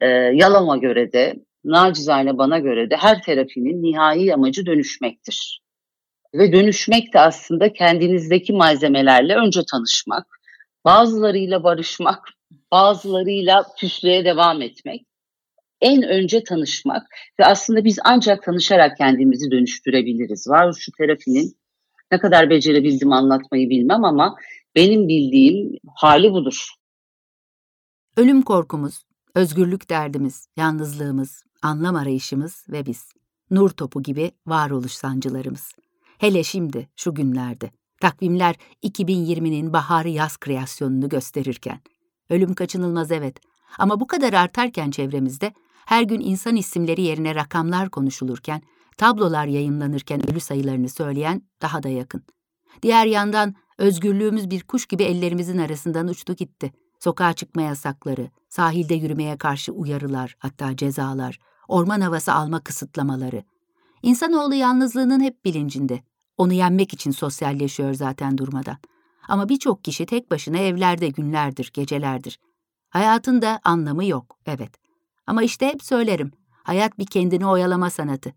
[0.00, 1.34] e, Yalam'a göre de,
[1.64, 5.60] nacizane bana göre de her terapinin nihai amacı dönüşmektir.
[6.34, 10.26] Ve dönüşmek de aslında kendinizdeki malzemelerle önce tanışmak,
[10.84, 12.28] bazılarıyla barışmak,
[12.72, 15.06] bazılarıyla küslüğe devam etmek.
[15.80, 17.06] En önce tanışmak
[17.40, 20.48] ve aslında biz ancak tanışarak kendimizi dönüştürebiliriz.
[20.48, 21.56] Var şu terapinin
[22.12, 24.36] ne kadar becerebildim anlatmayı bilmem ama
[24.74, 26.68] benim bildiğim hali budur.
[28.16, 33.12] Ölüm korkumuz, özgürlük derdimiz, yalnızlığımız, anlam arayışımız ve biz.
[33.50, 35.72] Nur topu gibi varoluş sancılarımız.
[36.18, 37.70] Hele şimdi, şu günlerde.
[38.00, 41.80] Takvimler 2020'nin baharı yaz kreasyonunu gösterirken.
[42.30, 43.36] Ölüm kaçınılmaz evet.
[43.78, 45.52] Ama bu kadar artarken çevremizde,
[45.86, 48.62] her gün insan isimleri yerine rakamlar konuşulurken,
[48.96, 52.22] tablolar yayınlanırken ölü sayılarını söyleyen daha da yakın.
[52.82, 56.72] Diğer yandan özgürlüğümüz bir kuş gibi ellerimizin arasından uçtu gitti.
[57.00, 63.42] Sokağa çıkma yasakları, sahilde yürümeye karşı uyarılar, hatta cezalar, orman havası alma kısıtlamaları.
[64.02, 66.00] İnsanoğlu yalnızlığının hep bilincinde.
[66.36, 68.76] Onu yenmek için sosyalleşiyor zaten durmadan.
[69.28, 72.38] Ama birçok kişi tek başına evlerde günlerdir, gecelerdir.
[72.90, 74.83] Hayatın da anlamı yok, evet.
[75.26, 78.32] Ama işte hep söylerim, hayat bir kendini oyalama sanatı.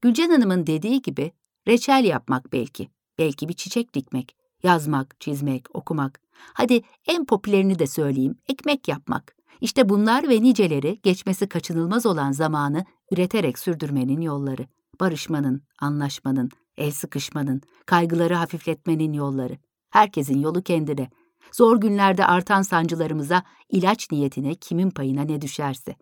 [0.00, 1.32] Gülcan Hanım'ın dediği gibi
[1.68, 6.20] reçel yapmak belki, belki bir çiçek dikmek, yazmak, çizmek, okumak.
[6.32, 9.34] Hadi en popülerini de söyleyeyim, ekmek yapmak.
[9.60, 14.66] İşte bunlar ve niceleri geçmesi kaçınılmaz olan zamanı üreterek sürdürmenin yolları.
[15.00, 19.58] Barışmanın, anlaşmanın, el sıkışmanın, kaygıları hafifletmenin yolları.
[19.90, 21.10] Herkesin yolu kendine.
[21.52, 25.96] Zor günlerde artan sancılarımıza ilaç niyetine kimin payına ne düşerse.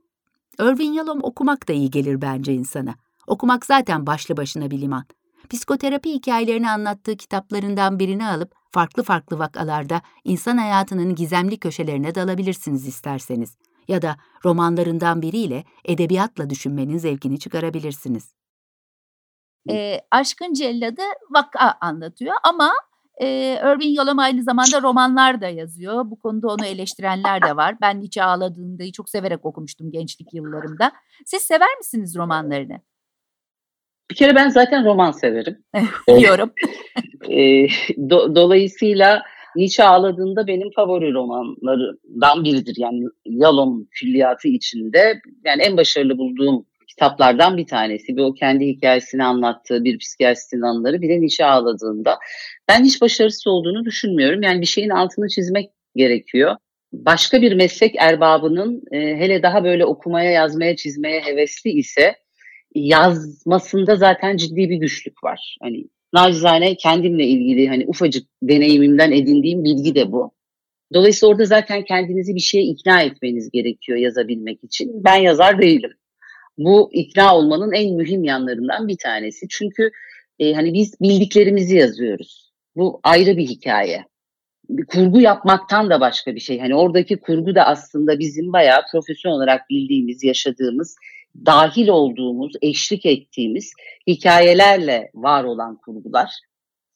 [0.61, 2.95] Irvin Yalom okumak da iyi gelir bence insana.
[3.27, 5.05] Okumak zaten başlı başına bir liman.
[5.51, 13.57] Psikoterapi hikayelerini anlattığı kitaplarından birini alıp farklı farklı vakalarda insan hayatının gizemli köşelerine dalabilirsiniz isterseniz.
[13.89, 18.35] Ya da romanlarından biriyle edebiyatla düşünmenin zevkini çıkarabilirsiniz.
[19.71, 22.73] E, Aşkın Celladı vaka anlatıyor ama
[23.21, 23.27] e,
[23.63, 26.11] Irving Yalom aynı zamanda romanlar da yazıyor.
[26.11, 27.75] Bu konuda onu eleştirenler de var.
[27.81, 30.93] Ben Nietzsche ağladığında çok severek okumuştum gençlik yıllarımda.
[31.27, 32.81] Siz sever misiniz romanlarını?
[34.11, 35.65] Bir kere ben zaten roman severim.
[36.09, 36.53] Biliyorum.
[37.31, 37.67] e,
[38.11, 39.23] do, dolayısıyla
[39.57, 42.75] Nietzsche ağladığında benim favori romanlarından biridir.
[42.79, 48.17] Yani Yalom külliyatı içinde yani en başarılı bulduğum kitaplardan bir tanesi.
[48.17, 52.19] Bir o kendi hikayesini anlattığı bir psikiyatristin anıları bir de Nietzsche ağladığında.
[52.69, 54.43] Ben hiç başarısız olduğunu düşünmüyorum.
[54.43, 56.57] Yani bir şeyin altını çizmek gerekiyor.
[56.93, 62.15] başka bir meslek erbabının e, hele daha böyle okumaya, yazmaya, çizmeye hevesli ise
[62.75, 65.57] yazmasında zaten ciddi bir güçlük var.
[65.63, 70.33] Hani nacizane kendimle ilgili hani ufacık deneyimimden edindiğim bilgi de bu.
[70.95, 75.05] Dolayısıyla orada zaten kendinizi bir şeye ikna etmeniz gerekiyor yazabilmek için.
[75.05, 75.93] Ben yazar değilim.
[76.59, 79.47] Bu ikna olmanın en mühim yanlarından bir tanesi.
[79.49, 79.91] Çünkü
[80.39, 82.48] e, hani biz bildiklerimizi yazıyoruz.
[82.79, 84.05] Bu ayrı bir hikaye.
[84.69, 86.61] Bir kurgu yapmaktan da başka bir şey.
[86.61, 90.97] Hani oradaki kurgu da aslında bizim bayağı profesyonel olarak bildiğimiz, yaşadığımız,
[91.47, 93.73] dahil olduğumuz, eşlik ettiğimiz
[94.07, 96.31] hikayelerle var olan kurgular.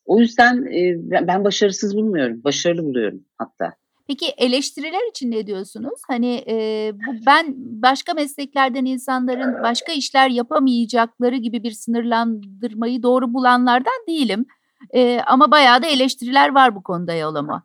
[0.04, 2.44] O yüzden e, ben başarısız bulmuyorum.
[2.44, 3.72] Başarılı buluyorum hatta.
[4.08, 6.00] Peki eleştiriler için ne diyorsunuz?
[6.08, 6.90] Hani e,
[7.26, 14.46] ben başka mesleklerden insanların başka işler yapamayacakları gibi bir sınırlandırmayı doğru bulanlardan değilim.
[14.94, 17.62] E, ama bayağı da eleştiriler var bu konuda Yolama.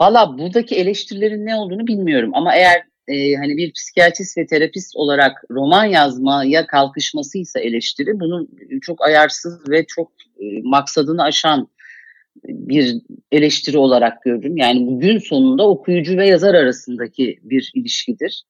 [0.00, 5.44] Valla buradaki eleştirilerin ne olduğunu bilmiyorum ama eğer e, hani bir psikiyatrist ve terapist olarak
[5.50, 8.48] roman yazmaya kalkışmasıysa eleştiri bunun
[8.82, 11.68] çok ayarsız ve çok e, maksadını aşan
[12.44, 12.96] bir
[13.32, 14.56] eleştiri olarak görürüm.
[14.56, 18.42] Yani bugün sonunda okuyucu ve yazar arasındaki bir ilişkidir.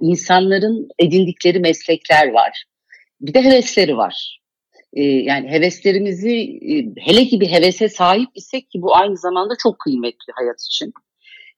[0.00, 2.64] İnsanların edindikleri meslekler var.
[3.20, 4.39] Bir de hevesleri var.
[4.94, 6.36] Ee, yani heveslerimizi
[6.70, 10.92] e, hele ki bir hevese sahip isek ki bu aynı zamanda çok kıymetli hayat için.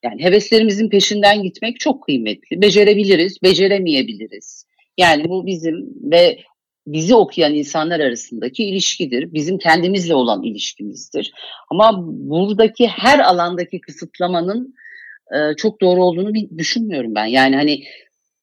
[0.02, 2.62] Yani heveslerimizin peşinden gitmek çok kıymetli.
[2.62, 4.66] Becerebiliriz, beceremeyebiliriz.
[4.98, 6.38] Yani bu bizim ve
[6.86, 9.32] bizi okuyan insanlar arasındaki ilişkidir.
[9.32, 11.32] Bizim kendimizle olan ilişkimizdir.
[11.70, 14.74] Ama buradaki her alandaki kısıtlamanın
[15.34, 17.26] e, çok doğru olduğunu düşünmüyorum ben.
[17.26, 17.84] Yani hani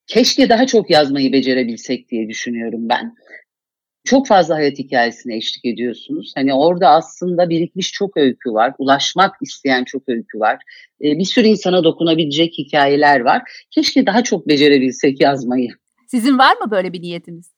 [0.07, 3.15] keşke daha çok yazmayı becerebilsek diye düşünüyorum ben.
[4.03, 6.33] Çok fazla hayat hikayesine eşlik ediyorsunuz.
[6.35, 8.73] Hani orada aslında birikmiş çok öykü var.
[8.77, 10.57] Ulaşmak isteyen çok öykü var.
[11.03, 13.41] E, bir sürü insana dokunabilecek hikayeler var.
[13.71, 15.69] Keşke daha çok becerebilsek yazmayı.
[16.07, 17.51] Sizin var mı böyle bir niyetiniz?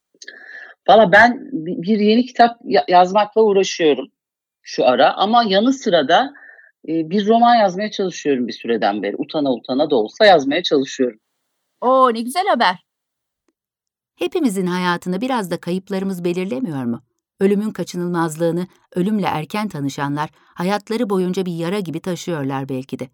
[0.90, 4.08] Valla ben bir yeni kitap yazmakla uğraşıyorum
[4.62, 6.34] şu ara ama yanı sıra da
[6.88, 9.16] e, bir roman yazmaya çalışıyorum bir süreden beri.
[9.18, 11.20] Utana utana da olsa yazmaya çalışıyorum.
[11.82, 12.76] Oo ne güzel haber.
[14.22, 17.02] Hepimizin hayatını biraz da kayıplarımız belirlemiyor mu?
[17.40, 23.10] Ölümün kaçınılmazlığını ölümle erken tanışanlar hayatları boyunca bir yara gibi taşıyorlar belki de.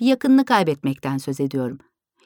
[0.00, 1.78] Bir yakınını kaybetmekten söz ediyorum.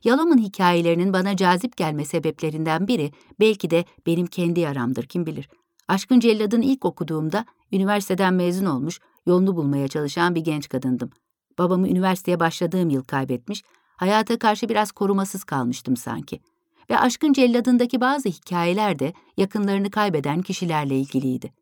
[0.05, 5.49] Yalom'un hikayelerinin bana cazip gelme sebeplerinden biri belki de benim kendi yaramdır kim bilir.
[5.89, 11.11] Aşkın Cellad'ın ilk okuduğumda üniversiteden mezun olmuş, yolunu bulmaya çalışan bir genç kadındım.
[11.59, 13.63] Babamı üniversiteye başladığım yıl kaybetmiş,
[13.97, 16.41] hayata karşı biraz korumasız kalmıştım sanki.
[16.91, 21.53] Ve Aşkın Cellad'ındaki bazı hikayeler de yakınlarını kaybeden kişilerle ilgiliydi.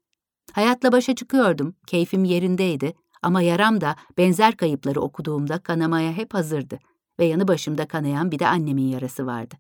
[0.53, 6.79] Hayatla başa çıkıyordum, keyfim yerindeydi ama yaram da benzer kayıpları okuduğumda kanamaya hep hazırdı
[7.19, 9.55] ve yanı başımda kanayan bir de annemin yarası vardı.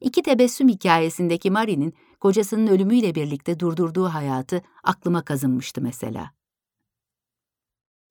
[0.00, 6.30] İki tebessüm hikayesindeki Marie'nin kocasının ölümüyle birlikte durdurduğu hayatı aklıma kazınmıştı mesela.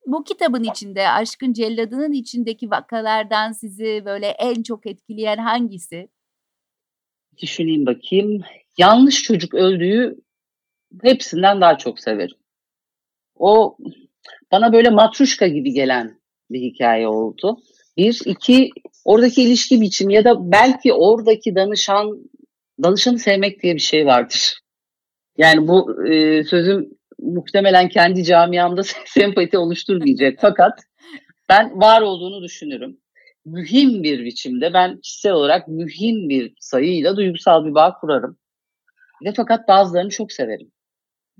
[0.07, 6.09] Bu kitabın içinde, Aşkın Celladının içindeki vakalardan sizi böyle en çok etkileyen hangisi?
[7.41, 8.41] Düşüneyim bakayım.
[8.77, 10.15] Yanlış çocuk öldüğü
[11.03, 12.37] hepsinden daha çok severim.
[13.35, 13.77] O
[14.51, 16.19] bana böyle matruşka gibi gelen
[16.51, 17.57] bir hikaye oldu.
[17.97, 18.69] Bir, iki,
[19.05, 22.29] oradaki ilişki biçimi ya da belki oradaki danışan,
[22.83, 24.59] danışanı sevmek diye bir şey vardır.
[25.37, 30.37] Yani bu e, sözüm muhtemelen kendi camiamda sempati oluşturmayacak.
[30.41, 30.79] Fakat
[31.49, 32.97] ben var olduğunu düşünürüm.
[33.45, 38.37] Mühim bir biçimde ben kişisel olarak mühim bir sayıyla duygusal bir bağ kurarım.
[39.25, 40.71] Ve fakat bazılarını çok severim.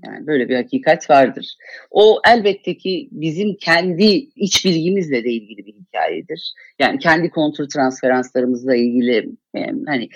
[0.06, 1.56] Yani böyle bir hakikat vardır.
[1.90, 4.04] O elbette ki bizim kendi
[4.36, 6.52] iç bilgimizle de ilgili bir hikayedir.
[6.78, 10.08] Yani kendi kontrol transferanslarımızla ilgili yani hani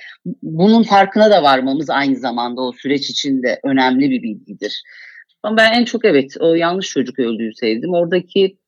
[0.42, 4.82] bunun farkına da varmamız aynı zamanda o süreç içinde önemli bir bilgidir.
[5.42, 7.94] Ama ben en çok evet o yanlış çocuk öldüğü sevdim.
[7.94, 8.58] Oradaki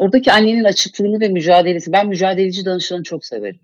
[0.00, 1.92] oradaki annenin açıklığını ve mücadelesi.
[1.92, 3.60] Ben mücadeleci danışanı çok severim.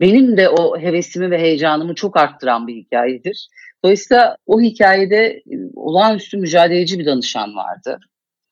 [0.00, 3.48] Benim de o hevesimi ve heyecanımı çok arttıran bir hikayedir.
[3.84, 5.42] Dolayısıyla o hikayede
[5.74, 7.98] olağanüstü mücadeleci bir danışan vardı.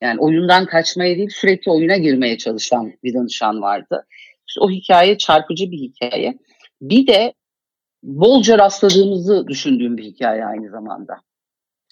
[0.02, 4.06] Yani oyundan kaçmaya değil sürekli oyuna girmeye çalışan bir danışan vardı.
[4.48, 6.38] İşte o hikaye çarpıcı bir hikaye.
[6.80, 7.34] Bir de
[8.02, 11.14] bolca rastladığımızı düşündüğüm bir hikaye aynı zamanda.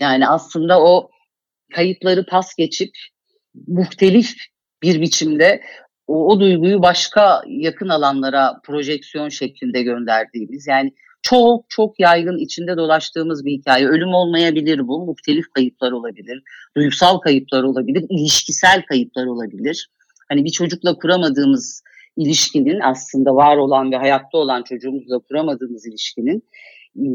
[0.00, 1.10] Yani aslında o
[1.74, 2.90] kayıpları pas geçip
[3.66, 4.34] muhtelif
[4.82, 5.60] bir biçimde
[6.06, 13.44] o, o duyguyu başka yakın alanlara projeksiyon şeklinde gönderdiğimiz yani çok çok yaygın içinde dolaştığımız
[13.44, 13.86] bir hikaye.
[13.86, 15.06] Ölüm olmayabilir bu.
[15.06, 16.42] Muhtelif kayıplar olabilir.
[16.76, 18.04] Duygusal kayıplar olabilir.
[18.10, 19.90] ilişkisel kayıplar olabilir.
[20.28, 21.82] Hani bir çocukla kuramadığımız
[22.16, 26.44] ilişkinin aslında var olan ve hayatta olan çocuğumuzla kuramadığımız ilişkinin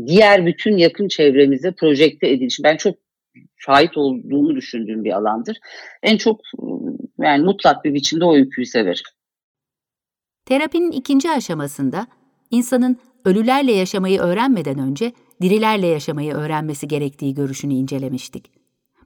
[0.08, 2.60] diğer bütün yakın çevremize projekte ediliş.
[2.64, 2.96] Ben çok
[3.58, 5.58] şahit olduğunu düşündüğüm bir alandır.
[6.04, 6.42] En çok
[7.20, 9.04] yani mutlak bir biçimde o öyküyü severim.
[10.46, 12.08] Terapinin ikinci aşamasında
[12.52, 15.12] insanın ölülerle yaşamayı öğrenmeden önce
[15.42, 18.52] dirilerle yaşamayı öğrenmesi gerektiği görüşünü incelemiştik.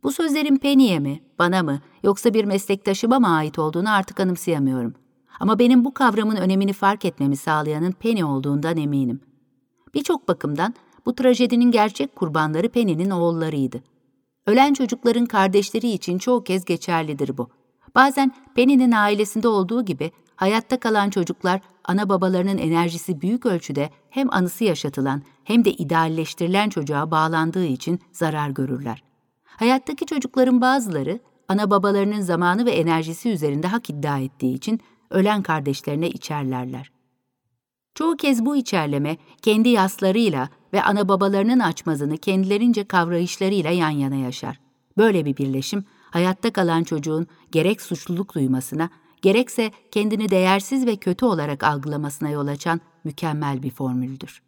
[0.03, 4.93] Bu sözlerin Penny'e mi, bana mı yoksa bir meslektaşıma mı ait olduğunu artık anımsayamıyorum.
[5.39, 9.21] Ama benim bu kavramın önemini fark etmemi sağlayanın Penny olduğundan eminim.
[9.93, 10.73] Birçok bakımdan
[11.05, 13.83] bu trajedinin gerçek kurbanları Penny'nin oğullarıydı.
[14.47, 17.49] Ölen çocukların kardeşleri için çoğu kez geçerlidir bu.
[17.95, 24.63] Bazen Penny'nin ailesinde olduğu gibi hayatta kalan çocuklar ana babalarının enerjisi büyük ölçüde hem anısı
[24.63, 29.03] yaşatılan hem de idealleştirilen çocuğa bağlandığı için zarar görürler.
[29.45, 34.79] Hayattaki çocukların bazıları ana babalarının zamanı ve enerjisi üzerinde hak iddia ettiği için
[35.09, 36.91] ölen kardeşlerine içerlerler.
[37.95, 44.59] Çoğu kez bu içerleme kendi yaslarıyla ve ana babalarının açmazını kendilerince kavrayışlarıyla yan yana yaşar.
[44.97, 48.89] Böyle bir birleşim hayatta kalan çocuğun gerek suçluluk duymasına,
[49.21, 54.41] gerekse kendini değersiz ve kötü olarak algılamasına yol açan mükemmel bir formüldür.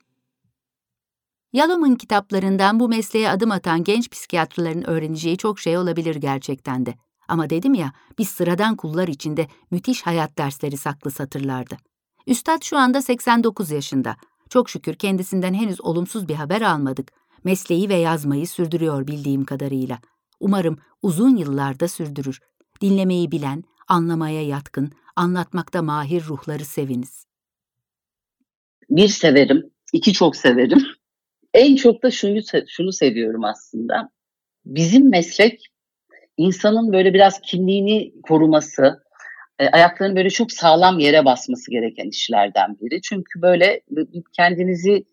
[1.53, 6.95] Yalom'un kitaplarından bu mesleğe adım atan genç psikiyatrların öğreneceği çok şey olabilir gerçekten de.
[7.27, 11.77] Ama dedim ya, biz sıradan kullar içinde müthiş hayat dersleri saklı satırlardı.
[12.27, 14.15] Üstad şu anda 89 yaşında.
[14.49, 17.11] Çok şükür kendisinden henüz olumsuz bir haber almadık.
[17.43, 19.99] Mesleği ve yazmayı sürdürüyor bildiğim kadarıyla.
[20.39, 22.39] Umarım uzun yıllarda sürdürür.
[22.81, 27.25] Dinlemeyi bilen, anlamaya yatkın, anlatmakta mahir ruhları seviniz.
[28.89, 30.85] Bir severim, iki çok severim.
[31.53, 34.09] En çok da şunu şunu seviyorum aslında.
[34.65, 35.73] Bizim meslek
[36.37, 39.02] insanın böyle biraz kimliğini koruması,
[39.59, 43.01] e, ayaklarını böyle çok sağlam yere basması gereken işlerden biri.
[43.01, 43.81] Çünkü böyle
[44.37, 45.05] kendinizi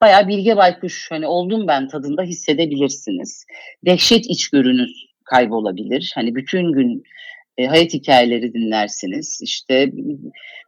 [0.00, 3.46] bayağı bilge baykuş hani oldum ben tadında hissedebilirsiniz.
[3.86, 6.12] Dehşet içgörünüz kaybolabilir.
[6.14, 7.02] Hani bütün gün
[7.58, 9.40] e, hayat hikayeleri dinlersiniz.
[9.42, 9.92] İşte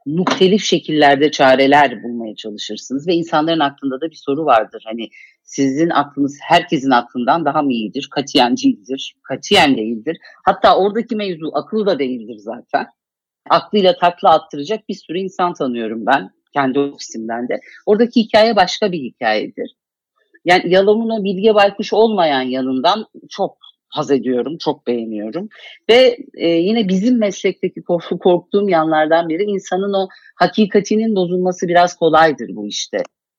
[0.05, 4.83] muhtelif şekillerde çareler bulmaya çalışırsınız ve insanların aklında da bir soru vardır.
[4.85, 5.09] Hani
[5.43, 8.07] sizin aklınız herkesin aklından daha mı iyidir?
[8.11, 9.15] Katiyen değildir.
[9.23, 10.17] Katiyen değildir.
[10.45, 12.85] Hatta oradaki mevzu akıl da değildir zaten.
[13.49, 16.29] Aklıyla takla attıracak bir sürü insan tanıyorum ben.
[16.53, 17.59] Kendi ofisimden de.
[17.85, 19.75] Oradaki hikaye başka bir hikayedir.
[20.45, 23.57] Yani Yalom'un o bilge baykuş olmayan yanından çok
[23.89, 25.49] haz ediyorum, çok beğeniyorum.
[25.89, 32.49] Ve e, yine bizim meslekteki korku, korktuğum yanlardan biri insanın o hakikatinin bozulması biraz kolaydır
[32.55, 32.97] bu işte.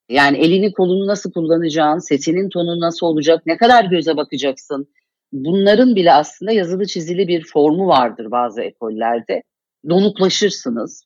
[0.09, 4.89] Yani elini kolunu nasıl kullanacağın, sesinin tonu nasıl olacak, ne kadar göze bakacaksın.
[5.33, 9.43] Bunların bile aslında yazılı çizili bir formu vardır bazı ekollerde.
[9.89, 11.05] Donuklaşırsınız.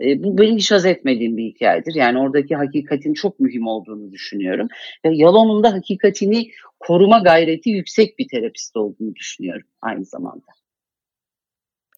[0.00, 1.94] E, bu benim hiç haz etmediğim bir hikayedir.
[1.94, 4.68] Yani oradaki hakikatin çok mühim olduğunu düşünüyorum.
[5.04, 6.50] Ve Yalom'un da hakikatini
[6.80, 10.46] koruma gayreti yüksek bir terapist olduğunu düşünüyorum aynı zamanda.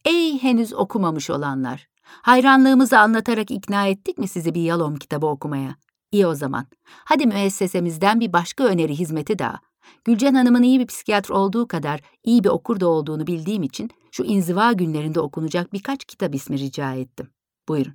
[0.05, 1.89] Ey henüz okumamış olanlar!
[2.05, 5.77] Hayranlığımızı anlatarak ikna ettik mi sizi bir Yalom kitabı okumaya?
[6.13, 6.67] İyi o zaman.
[6.85, 9.61] Hadi müessesemizden bir başka öneri hizmeti daha.
[10.05, 14.25] Gülcan Hanım'ın iyi bir psikiyatr olduğu kadar iyi bir okur da olduğunu bildiğim için şu
[14.25, 17.31] inziva günlerinde okunacak birkaç kitap ismi rica ettim.
[17.69, 17.95] Buyurun.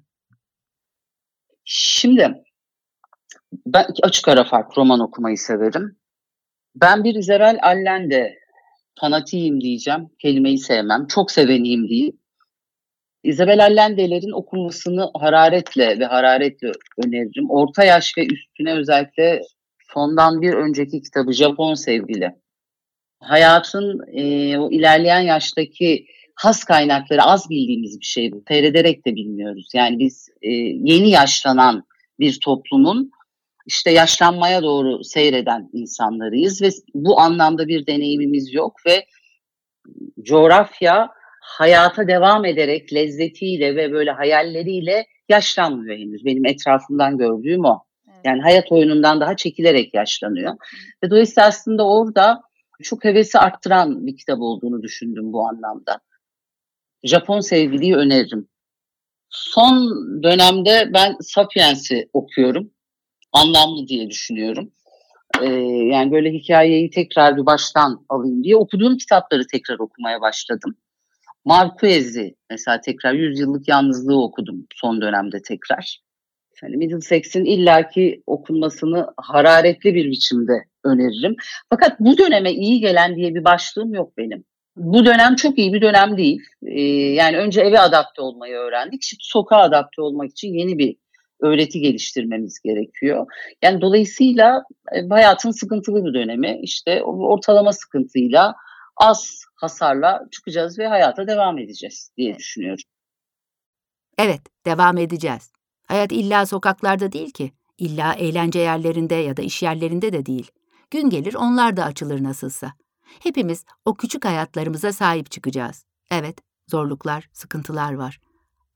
[1.65, 2.43] Şimdi
[3.65, 5.97] ben açık ara fark roman okumayı severim.
[6.75, 8.39] Ben bir Isabel Allende
[8.99, 10.09] fanatiyim diyeceğim.
[10.21, 11.07] Kelimeyi sevmem.
[11.07, 12.19] Çok seveniyim diyeyim.
[13.23, 17.49] Isabel Allende'lerin okunmasını hararetle ve hararetle öneririm.
[17.49, 19.41] Orta yaş ve üstüne özellikle
[19.93, 22.35] sondan bir önceki kitabı Japon Sevgili.
[23.19, 26.05] Hayatın e, o ilerleyen yaştaki
[26.35, 28.43] has kaynakları az bildiğimiz bir şey bu.
[28.47, 29.71] Seyrederek de bilmiyoruz.
[29.73, 31.83] Yani biz e, yeni yaşlanan
[32.19, 33.11] bir toplumun
[33.65, 39.05] işte yaşlanmaya doğru seyreden insanlarıyız ve bu anlamda bir deneyimimiz yok ve
[40.21, 41.09] coğrafya
[41.41, 46.25] hayata devam ederek lezzetiyle ve böyle hayalleriyle yaşlanmıyor henüz.
[46.25, 47.83] Benim etrafımdan gördüğüm o.
[48.25, 50.55] Yani hayat oyunundan daha çekilerek yaşlanıyor.
[51.03, 52.41] Ve dolayısıyla aslında orada
[52.83, 55.99] çok hevesi arttıran bir kitap olduğunu düşündüm bu anlamda.
[57.03, 58.47] Japon sevgiliyi öneririm.
[59.29, 59.89] Son
[60.23, 62.71] dönemde ben Sapiens'i okuyorum.
[63.31, 64.71] Anlamlı diye düşünüyorum.
[65.41, 65.49] Ee,
[65.93, 70.75] yani böyle hikayeyi tekrar bir baştan alayım diye okuduğum kitapları tekrar okumaya başladım.
[71.45, 75.99] Marquez'i mesela tekrar 100 yıllık yalnızlığı okudum son dönemde tekrar.
[76.63, 81.35] Yani Middlesex'in illaki okunmasını hararetli bir biçimde öneririm.
[81.69, 84.43] Fakat bu döneme iyi gelen diye bir başlığım yok benim.
[84.75, 86.41] Bu dönem çok iyi bir dönem değil.
[86.63, 86.81] Ee,
[87.13, 89.03] yani önce eve adapte olmayı öğrendik.
[89.03, 90.95] Şimdi sokağa adapte olmak için yeni bir
[91.41, 93.27] öğreti geliştirmemiz gerekiyor.
[93.61, 98.55] Yani dolayısıyla e, hayatın sıkıntılı bir dönemi işte ortalama sıkıntıyla
[98.97, 102.83] az hasarla çıkacağız ve hayata devam edeceğiz diye düşünüyorum.
[104.17, 105.51] Evet, devam edeceğiz.
[105.87, 107.51] Hayat illa sokaklarda değil ki.
[107.77, 110.51] İlla eğlence yerlerinde ya da iş yerlerinde de değil.
[110.91, 112.73] Gün gelir onlar da açılır nasılsa.
[113.19, 115.85] Hepimiz o küçük hayatlarımıza sahip çıkacağız.
[116.11, 118.19] Evet, zorluklar, sıkıntılar var.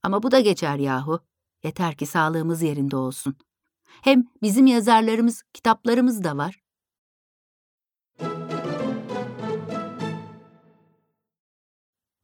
[0.04, 1.20] Ama bu da geçer yahu.
[1.64, 3.36] Yeter ki sağlığımız yerinde olsun.
[4.02, 6.60] Hem bizim yazarlarımız, kitaplarımız da var.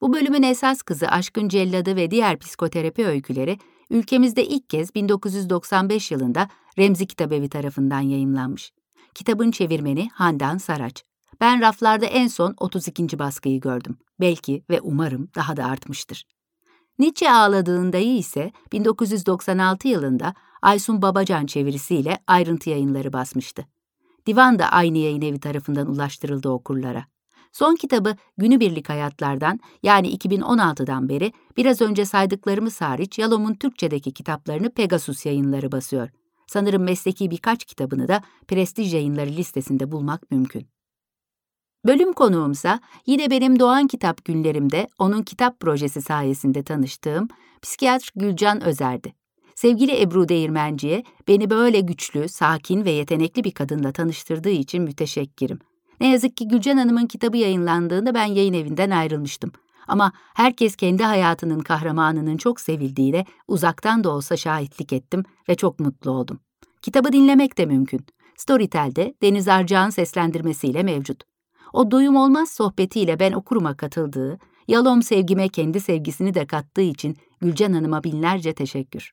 [0.02, 3.58] Bu bölümün esas kızı Aşkın Celladı ve diğer psikoterapi öyküleri
[3.90, 8.72] ülkemizde ilk kez 1995 yılında Remzi Kitabevi tarafından yayımlanmış.
[9.16, 11.04] Kitabın çevirmeni Handan Saraç.
[11.42, 13.20] Ben raflarda en son 32.
[13.20, 13.98] baskıyı gördüm.
[14.20, 16.26] Belki ve umarım daha da artmıştır.
[17.00, 23.66] Nietzsche ağladığındayı ise 1996 yılında Aysun Babacan çevirisiyle ayrıntı yayınları basmıştı.
[24.26, 27.06] Divan da aynı yayın evi tarafından ulaştırıldı okurlara.
[27.52, 35.26] Son kitabı Günübirlik Hayatlardan yani 2016'dan beri biraz önce saydıklarımız hariç Yalom'un Türkçedeki kitaplarını Pegasus
[35.26, 36.10] yayınları basıyor.
[36.50, 40.68] Sanırım mesleki birkaç kitabını da prestij yayınları listesinde bulmak mümkün.
[41.86, 47.28] Bölüm konuğumsa yine benim Doğan Kitap günlerimde onun kitap projesi sayesinde tanıştığım
[47.62, 49.14] psikiyatr Gülcan Özer'di.
[49.56, 55.60] Sevgili Ebru Değirmenci'ye beni böyle güçlü, sakin ve yetenekli bir kadınla tanıştırdığı için müteşekkirim.
[56.00, 59.52] Ne yazık ki Gülcan Hanım'ın kitabı yayınlandığında ben yayın evinden ayrılmıştım.
[59.90, 66.12] Ama herkes kendi hayatının kahramanının çok sevildiğine uzaktan da olsa şahitlik ettim ve çok mutlu
[66.12, 66.40] oldum.
[66.82, 68.06] Kitabı dinlemek de mümkün.
[68.38, 71.24] Storytel'de Deniz Arcağ'ın seslendirmesiyle mevcut.
[71.74, 77.74] O doyum olmaz sohbetiyle ben okuruma katıldığı, Yalom sevgime kendi sevgisini de kattığı için Gülcan
[77.74, 79.12] Hanım'a binlerce teşekkür.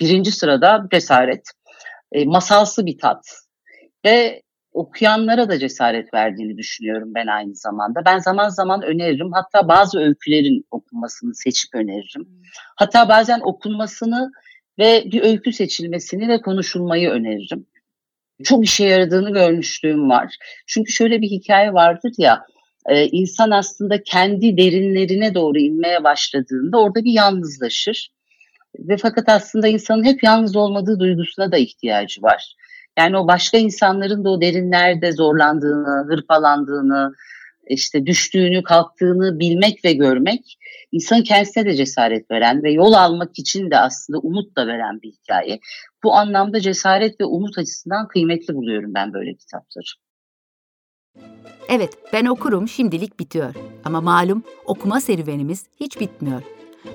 [0.00, 1.50] Birinci sırada cesaret,
[2.12, 3.24] e, masalsı bir tat
[4.04, 4.42] ve
[4.72, 8.00] okuyanlara da cesaret verdiğini düşünüyorum ben aynı zamanda.
[8.06, 9.32] Ben zaman zaman öneririm.
[9.32, 12.28] Hatta bazı öykülerin okunmasını seçip öneririm.
[12.76, 14.30] Hatta bazen okunmasını
[14.78, 17.66] ve bir öykü seçilmesini ve konuşulmayı öneririm.
[18.44, 20.36] Çok işe yaradığını görmüşlüğüm var.
[20.66, 22.46] Çünkü şöyle bir hikaye vardır ya,
[22.88, 28.10] e, insan aslında kendi derinlerine doğru inmeye başladığında orada bir yalnızlaşır.
[28.78, 32.54] Ve fakat aslında insanın hep yalnız olmadığı duygusuna da ihtiyacı var.
[33.00, 37.12] Yani o başka insanların da o derinlerde zorlandığını, hırpalandığını,
[37.66, 40.58] işte düştüğünü, kalktığını bilmek ve görmek
[40.92, 45.12] insanın kendisine de cesaret veren ve yol almak için de aslında umut da veren bir
[45.12, 45.60] hikaye.
[46.04, 49.86] Bu anlamda cesaret ve umut açısından kıymetli buluyorum ben böyle kitapları.
[51.68, 53.54] Evet, ben okurum şimdilik bitiyor.
[53.84, 56.42] Ama malum okuma serüvenimiz hiç bitmiyor.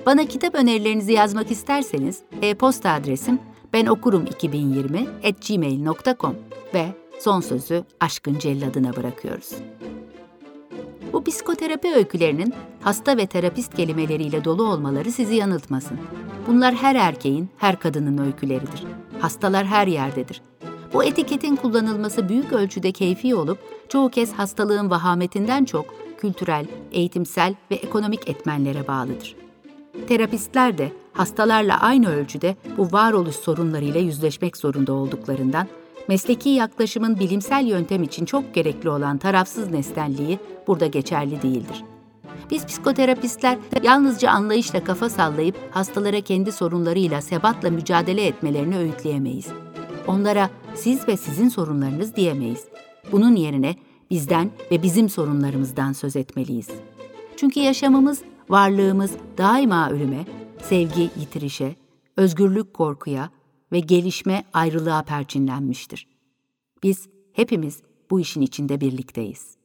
[0.06, 3.40] Bana kitap önerilerinizi yazmak isterseniz e-posta adresim
[3.74, 5.06] benokurum2020
[6.74, 6.86] ve
[7.18, 9.52] son sözü aşkın celladına bırakıyoruz.
[11.12, 15.98] Bu psikoterapi öykülerinin hasta ve terapist kelimeleriyle dolu olmaları sizi yanıltmasın.
[16.46, 18.84] Bunlar her erkeğin, her kadının öyküleridir.
[19.20, 20.42] Hastalar her yerdedir.
[20.92, 23.58] Bu etiketin kullanılması büyük ölçüde keyfi olup
[23.88, 29.45] çoğu kez hastalığın vahametinden çok kültürel, eğitimsel ve ekonomik etmenlere bağlıdır.
[30.08, 35.66] Terapistler de hastalarla aynı ölçüde bu varoluş sorunlarıyla yüzleşmek zorunda olduklarından
[36.08, 41.84] mesleki yaklaşımın bilimsel yöntem için çok gerekli olan tarafsız nesnelliği burada geçerli değildir.
[42.50, 49.46] Biz psikoterapistler yalnızca anlayışla kafa sallayıp hastalara kendi sorunlarıyla sebatla mücadele etmelerini öğütleyemeyiz.
[50.06, 52.64] Onlara siz ve sizin sorunlarınız diyemeyiz.
[53.12, 53.74] Bunun yerine
[54.10, 56.68] bizden ve bizim sorunlarımızdan söz etmeliyiz.
[57.36, 60.26] Çünkü yaşamımız, varlığımız daima ölüme,
[60.62, 61.76] sevgi yitirişe,
[62.16, 63.30] özgürlük korkuya
[63.72, 66.08] ve gelişme ayrılığa perçinlenmiştir.
[66.82, 69.55] Biz hepimiz bu işin içinde birlikteyiz.